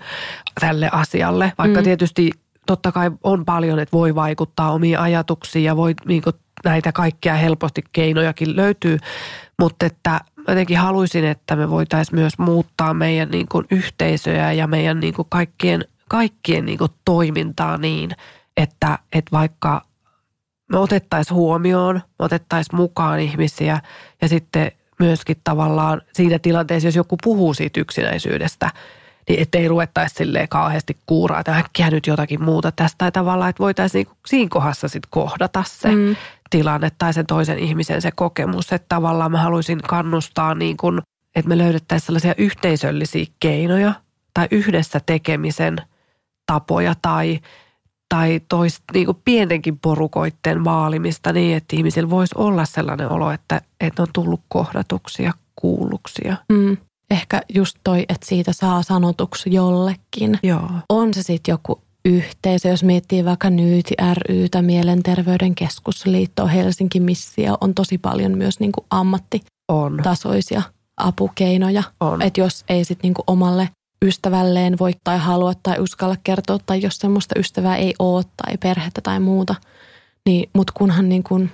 [0.60, 1.54] tälle asialle.
[1.58, 1.84] Vaikka Mm.
[1.84, 2.32] tietysti
[2.66, 6.36] totta kai on paljon, että voi vaikuttaa omiin ajatuksiin ja voi niin kuin
[6.66, 8.98] näitä kaikkia helposti keinojakin löytyy.
[9.60, 15.00] Mutta että jotenkin haluaisin, että me voitaisiin myös muuttaa meidän niin kuin yhteisöjä ja meidän
[15.00, 18.12] niin kuin kaikkien, kaikkien niin kuin toimintaa niin,
[18.58, 19.82] että, että vaikka
[20.72, 23.82] me otettaisiin huomioon, me otettaisiin mukaan ihmisiä
[24.22, 28.72] ja sitten myöskin tavallaan siinä tilanteessa, jos joku puhuu siitä yksinäisyydestä,
[29.30, 32.96] niin ettei ruvettaisi silleen kauheasti kuuraa, että äkkiä nyt jotakin muuta tästä.
[32.98, 36.16] Tai tavallaan, että voitaisiin niinku siinä kohdassa sitten kohdata se Mm.
[36.50, 38.74] tilanne tai sen toisen ihmisen se kokemus.
[38.74, 41.02] Että tavallaan mä haluaisin kannustaa niin kuin,
[41.36, 43.94] että me löydettäisiin sellaisia yhteisöllisiä keinoja
[44.34, 45.78] tai yhdessä tekemisen
[46.46, 47.40] tapoja tai,
[48.10, 53.62] tai tois, niin kuin pienenkin porukoitten vaalimista niin, että ihmisillä voisi olla sellainen olo, että,
[53.80, 56.36] että on tullut kohdatuksia, kuulluksia.
[56.50, 56.78] Mm.
[57.12, 60.40] Ehkä just toi, että siitä saa sanotuksi jollekin.
[60.44, 60.70] Joo.
[60.90, 67.74] On se sitten joku yhteisö, jos miettii vaikka Nyyti rytä, Mielenterveyden keskusliitto, Helsinki Missio, on
[67.74, 70.74] tosi paljon myös niin kuin ammattitasoisia on.
[70.98, 71.84] apukeinoja.
[72.22, 73.70] Että jos ei sitten niin omalle
[74.06, 79.02] ystävälleen voi tai halua tai uskalla kertoa, tai jos semmoista ystävää ei ole tai perhettä
[79.02, 79.56] tai muuta,
[80.26, 81.52] niin, mutta kunhan niin kuin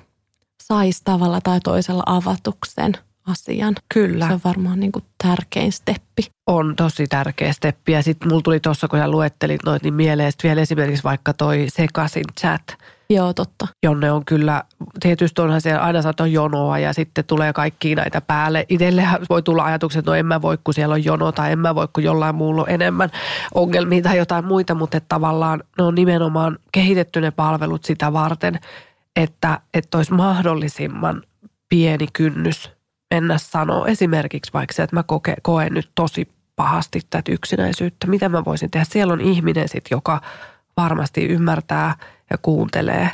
[0.64, 2.94] saisi tavalla tai toisella avatuksen
[3.28, 3.76] asian.
[3.94, 4.28] Kyllä.
[4.28, 6.24] Se on varmaan niin kuin tärkein steppi.
[6.48, 7.92] On tosi tärkeä steppi.
[7.92, 11.66] Ja sitten mulla tuli tuossa, kun sä luettelit noit, niin mieleen vielä esimerkiksi vaikka toi
[11.70, 12.64] sekasin chat–
[13.10, 13.68] Joo, totta.
[13.84, 14.64] Jonne on kyllä,
[15.00, 18.66] tietysti onhan siellä aina saattaa jonoa ja sitten tulee kaikki näitä päälle.
[18.70, 21.60] Itsellehän voi tulla ajatukset, että no en mä voi, kun siellä on jono tai en
[21.60, 23.10] mä voi, kun jollain muulla on enemmän
[23.54, 28.60] ongelmia tai jotain muita, mutta että tavallaan ne on nimenomaan kehitetty ne palvelut sitä varten,
[29.16, 31.24] että, että olisi mahdollisimman
[31.70, 32.72] pieni kynnys
[33.14, 38.08] mennä sanoa esimerkiksi vaikka se, että mä koke, koen nyt tosi pahasti tätä yksinäisyyttä.
[38.08, 38.86] Mitä mä voisin tehdä?
[38.90, 40.22] Siellä on ihminen sitten, joka
[40.78, 41.96] varmasti ymmärtää–
[42.32, 43.12] ja kuuntelee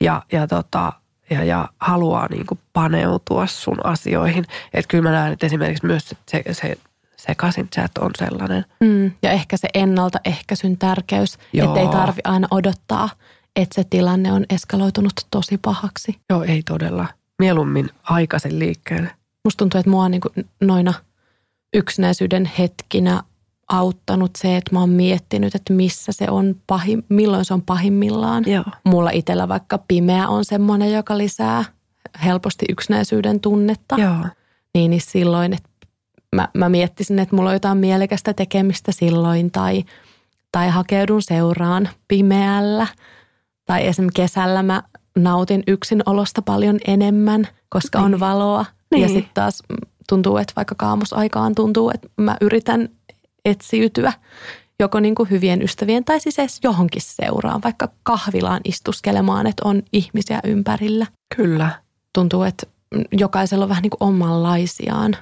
[0.00, 0.92] ja, ja, tota,
[1.30, 4.44] ja, ja haluaa niin kuin paneutua sun asioihin.
[4.74, 6.78] Että kyllä mä näen, että esimerkiksi myös se, se
[7.16, 8.64] sekaisin chat on sellainen.
[8.80, 13.08] Mm, ja ehkä se ennaltaehkäisyn tärkeys, että ei tarvi aina odottaa,
[13.56, 16.20] että se tilanne on eskaloitunut tosi pahaksi.
[16.30, 17.06] Joo, ei todella.
[17.38, 19.10] Mieluummin aikaisen liikkeelle.
[19.44, 20.94] Musta tuntuu, että mua niin kuin noina
[21.74, 23.22] yksinäisyyden hetkinä
[23.70, 28.44] auttanut se, että mä oon miettinyt, että missä se on pahim, milloin se on pahimmillaan.
[28.46, 28.64] Joo.
[28.84, 31.64] Mulla itsellä vaikka pimeä on semmoinen, joka lisää
[32.24, 33.96] helposti yksinäisyyden tunnetta.
[33.98, 34.26] Joo.
[34.74, 35.68] Niin, niin silloin, että
[36.36, 39.84] mä, mä miettisin, että mulla on jotain mielekästä tekemistä silloin tai,
[40.52, 42.86] tai hakeudun seuraan pimeällä.
[43.64, 44.82] Tai esimerkiksi kesällä mä
[45.18, 48.14] nautin yksinolosta paljon enemmän, koska niin.
[48.14, 48.64] on valoa.
[48.90, 49.02] Niin.
[49.02, 49.62] Ja sitten taas
[50.08, 52.88] tuntuu, että vaikka kaamusaikaan tuntuu, että mä yritän
[53.44, 54.12] etsiytyä
[54.80, 59.82] joko niin kuin hyvien ystävien tai siis edes johonkin seuraan, vaikka kahvilaan istuskelemaan, että on
[59.92, 61.06] ihmisiä ympärillä.
[61.36, 61.70] Kyllä.
[62.14, 62.66] Tuntuu, että
[63.12, 65.16] jokaisella on vähän niin kuin omanlaisiaan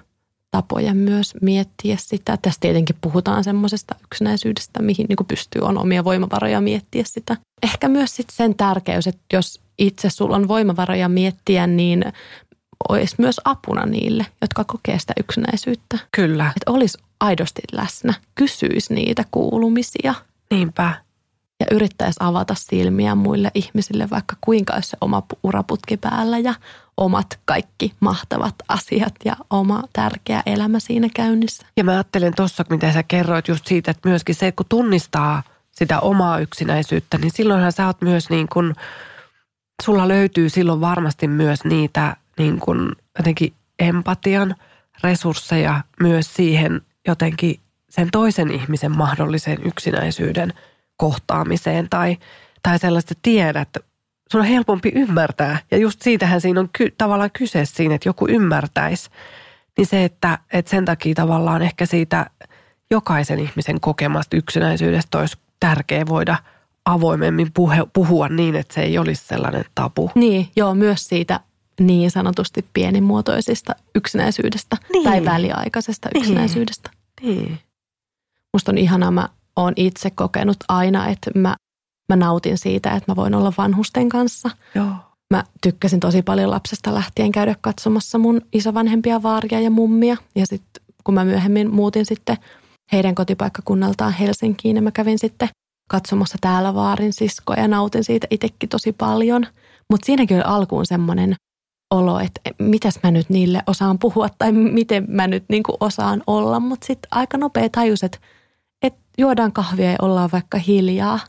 [0.50, 2.36] tapoja myös miettiä sitä.
[2.42, 7.36] Tässä tietenkin puhutaan semmoisesta yksinäisyydestä, mihin niin kuin pystyy, on omia voimavaroja miettiä sitä.
[7.62, 12.04] Ehkä myös sit sen tärkeys, että jos itse sulla on voimavaroja miettiä, niin
[12.88, 15.98] olisi myös apuna niille, jotka kokee sitä yksinäisyyttä.
[16.12, 16.52] Kyllä.
[16.56, 20.14] Että olisi aidosti läsnä, kysyisi niitä kuulumisia.
[20.50, 20.94] Niinpä.
[21.60, 26.54] Ja yrittäisi avata silmiä muille ihmisille, vaikka kuinka olisi se oma uraputki päällä ja
[26.96, 31.66] omat kaikki mahtavat asiat ja oma tärkeä elämä siinä käynnissä.
[31.76, 36.00] Ja mä ajattelen tuossa, mitä sä kerroit just siitä, että myöskin se, kun tunnistaa sitä
[36.00, 38.74] omaa yksinäisyyttä, niin silloinhan sä oot myös niin kuin,
[39.82, 44.54] sulla löytyy silloin varmasti myös niitä niin kuin jotenkin empatian
[45.02, 50.52] resursseja myös siihen jotenkin sen toisen ihmisen mahdollisen yksinäisyyden
[50.96, 52.16] kohtaamiseen tai,
[52.62, 53.80] tai sellaista tiedä, että
[54.32, 55.58] sun on helpompi ymmärtää.
[55.70, 59.10] Ja just siitähän siinä on ky, tavallaan kyse siinä, että joku ymmärtäisi.
[59.78, 62.26] Niin se, että, että sen takia tavallaan ehkä siitä
[62.90, 66.36] jokaisen ihmisen kokemasta yksinäisyydestä olisi tärkeä voida
[66.84, 70.10] avoimemmin puhe, puhua niin, että se ei olisi sellainen tabu.
[70.14, 71.40] Niin, joo, myös siitä
[71.80, 75.04] niin sanotusti pienimuotoisesta yksinäisyydestä niin.
[75.04, 76.22] tai väliaikaisesta niin.
[76.22, 76.90] yksinäisyydestä.
[77.22, 77.58] Niin.
[78.52, 81.56] Musta on ihanaa, mä oon itse kokenut aina, että mä,
[82.08, 84.50] mä nautin siitä, että mä voin olla vanhusten kanssa.
[84.74, 84.92] Joo.
[85.34, 90.16] Mä tykkäsin tosi paljon lapsesta lähtien käydä katsomassa mun isovanhempia vaaria ja mummia.
[90.34, 92.36] Ja sitten kun mä myöhemmin muutin sitten
[92.92, 95.48] heidän kotipaikkakunnaltaan Helsinkiin, niin mä kävin sitten
[95.88, 99.46] katsomassa täällä vaarin siskoja ja nautin siitä itsekin tosi paljon.
[99.90, 101.34] Mutta siinäkin oli alkuun semmoinen
[101.90, 106.22] olo, että mitäs mä nyt niille osaan puhua tai miten mä nyt niin kuin osaan
[106.26, 106.60] olla.
[106.60, 108.18] Mutta sitten aika nopea tajus, että,
[108.82, 111.20] että juodaan kahvia ja ollaan vaikka hiljaa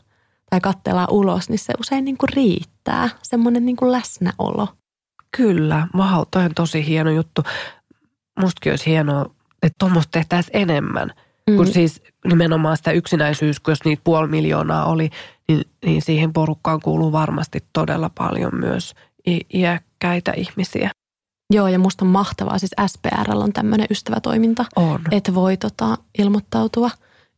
[0.50, 3.08] tai katsellaan ulos, niin se usein niin kuin riittää.
[3.22, 4.68] Semmoinen niin kuin läsnäolo.
[5.36, 7.42] Kyllä, vau, toi on tosi hieno juttu.
[8.40, 9.26] Mustakin olisi hienoa,
[9.62, 11.10] että tuommoista tehtäisiin enemmän.
[11.50, 11.56] Mm.
[11.56, 15.10] Kun siis nimenomaan sitä yksinäisyys, kun jos niitä puoli miljoonaa oli,
[15.48, 18.94] niin, niin siihen porukkaan kuuluu varmasti todella paljon myös
[19.54, 20.90] iä, älykkäitä ihmisiä.
[21.52, 22.58] Joo, ja musta on mahtavaa.
[22.58, 24.64] Siis SPR on tämmöinen ystävätoiminta.
[24.76, 25.00] On.
[25.10, 26.90] Että voi tota, ilmoittautua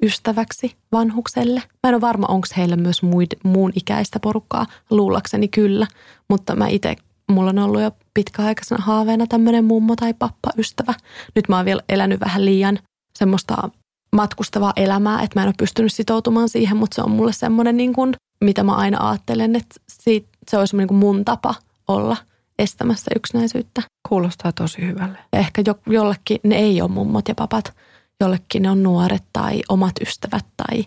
[0.02, 1.62] ystäväksi vanhukselle.
[1.82, 4.66] Mä en ole varma, onko heillä myös muid, muun ikäistä porukkaa.
[4.90, 5.86] Luullakseni kyllä.
[6.28, 6.96] Mutta mä itse,
[7.30, 10.94] mulla on ollut jo pitkäaikaisena haaveena tämmöinen mummo tai pappa ystävä.
[11.34, 12.78] Nyt mä oon vielä elänyt vähän liian
[13.18, 13.68] semmoista
[14.16, 17.92] matkustavaa elämää, että mä en ole pystynyt sitoutumaan siihen, mutta se on mulle semmoinen niin
[17.92, 21.54] kuin mitä mä aina ajattelen, että siitä, se olisi niin kuin mun tapa
[21.88, 22.16] olla
[22.62, 23.82] estämässä yksinäisyyttä.
[24.08, 25.18] Kuulostaa tosi hyvälle.
[25.32, 27.74] Ja ehkä jo, jollekin ne ei ole mummot ja papat,
[28.20, 30.84] jollekin ne on nuoret tai omat ystävät tai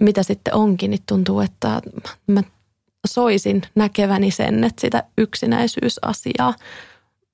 [0.00, 1.82] mitä sitten onkin, niin tuntuu, että
[2.26, 2.42] mä
[3.06, 6.54] soisin näkeväni sen, että sitä yksinäisyysasiaa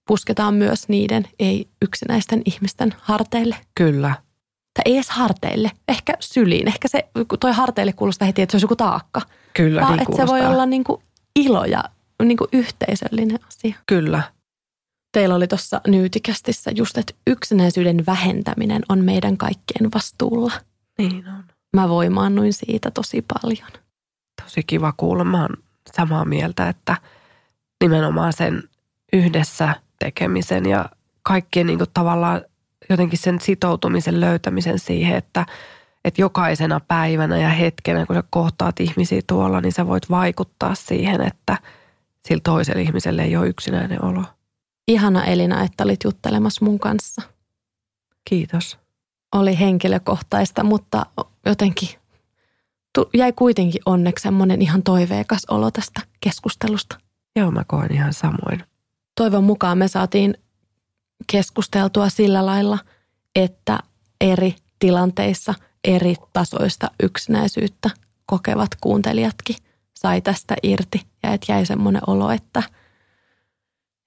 [0.06, 3.56] pusketaan myös niiden ei-yksinäisten ihmisten harteille.
[3.74, 4.14] Kyllä.
[4.74, 6.68] Tai ei edes harteille, ehkä syliin.
[6.68, 7.08] Ehkä se,
[7.40, 9.22] toi harteille kuulostaa heti, että se olisi joku taakka.
[9.54, 11.02] Kyllä, Vaan niin että se voi olla niin kuin
[11.36, 11.84] ilo ja
[12.24, 13.74] niin kuin yhteisöllinen asia.
[13.86, 14.22] Kyllä.
[15.12, 20.52] Teillä oli tuossa nyytikästissä just, että yksinäisyyden vähentäminen on meidän kaikkien vastuulla.
[20.98, 21.44] Niin on.
[21.72, 23.70] Mä voimaannuin siitä tosi paljon.
[24.42, 25.24] Tosi kiva kuulla.
[25.24, 25.56] Mä oon
[25.96, 26.96] samaa mieltä, että
[27.80, 28.62] nimenomaan sen
[29.12, 30.88] yhdessä tekemisen ja
[31.22, 32.40] kaikkien niin kuin tavallaan
[32.90, 35.46] jotenkin sen sitoutumisen löytämisen siihen, että,
[36.04, 41.20] että jokaisena päivänä ja hetkenä, kun sä kohtaat ihmisiä tuolla, niin sä voit vaikuttaa siihen,
[41.20, 41.58] että
[42.26, 44.24] sillä toisella ihmisellä ei ole yksinäinen olo.
[44.88, 47.22] Ihana Elina, että olit juttelemassa mun kanssa.
[48.28, 48.78] Kiitos.
[49.34, 51.06] Oli henkilökohtaista, mutta
[51.46, 51.88] jotenkin
[53.14, 56.98] jäi kuitenkin onneksi semmoinen ihan toiveikas olo tästä keskustelusta.
[57.36, 58.64] Joo, mä koen ihan samoin.
[59.16, 60.34] Toivon mukaan me saatiin
[61.32, 62.78] keskusteltua sillä lailla,
[63.36, 63.78] että
[64.20, 65.54] eri tilanteissa
[65.84, 67.90] eri tasoista yksinäisyyttä
[68.26, 69.56] kokevat kuuntelijatkin
[69.98, 72.62] sai tästä irti ja että jäi semmoinen olo, että,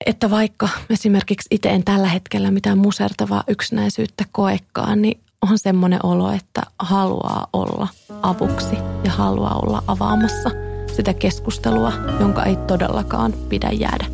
[0.05, 5.19] että vaikka esimerkiksi itse en tällä hetkellä mitään musertavaa yksinäisyyttä koekaan, niin
[5.51, 7.87] on semmoinen olo, että haluaa olla
[8.21, 10.49] avuksi ja haluaa olla avaamassa
[10.95, 14.05] sitä keskustelua, jonka ei todellakaan pidä jäädä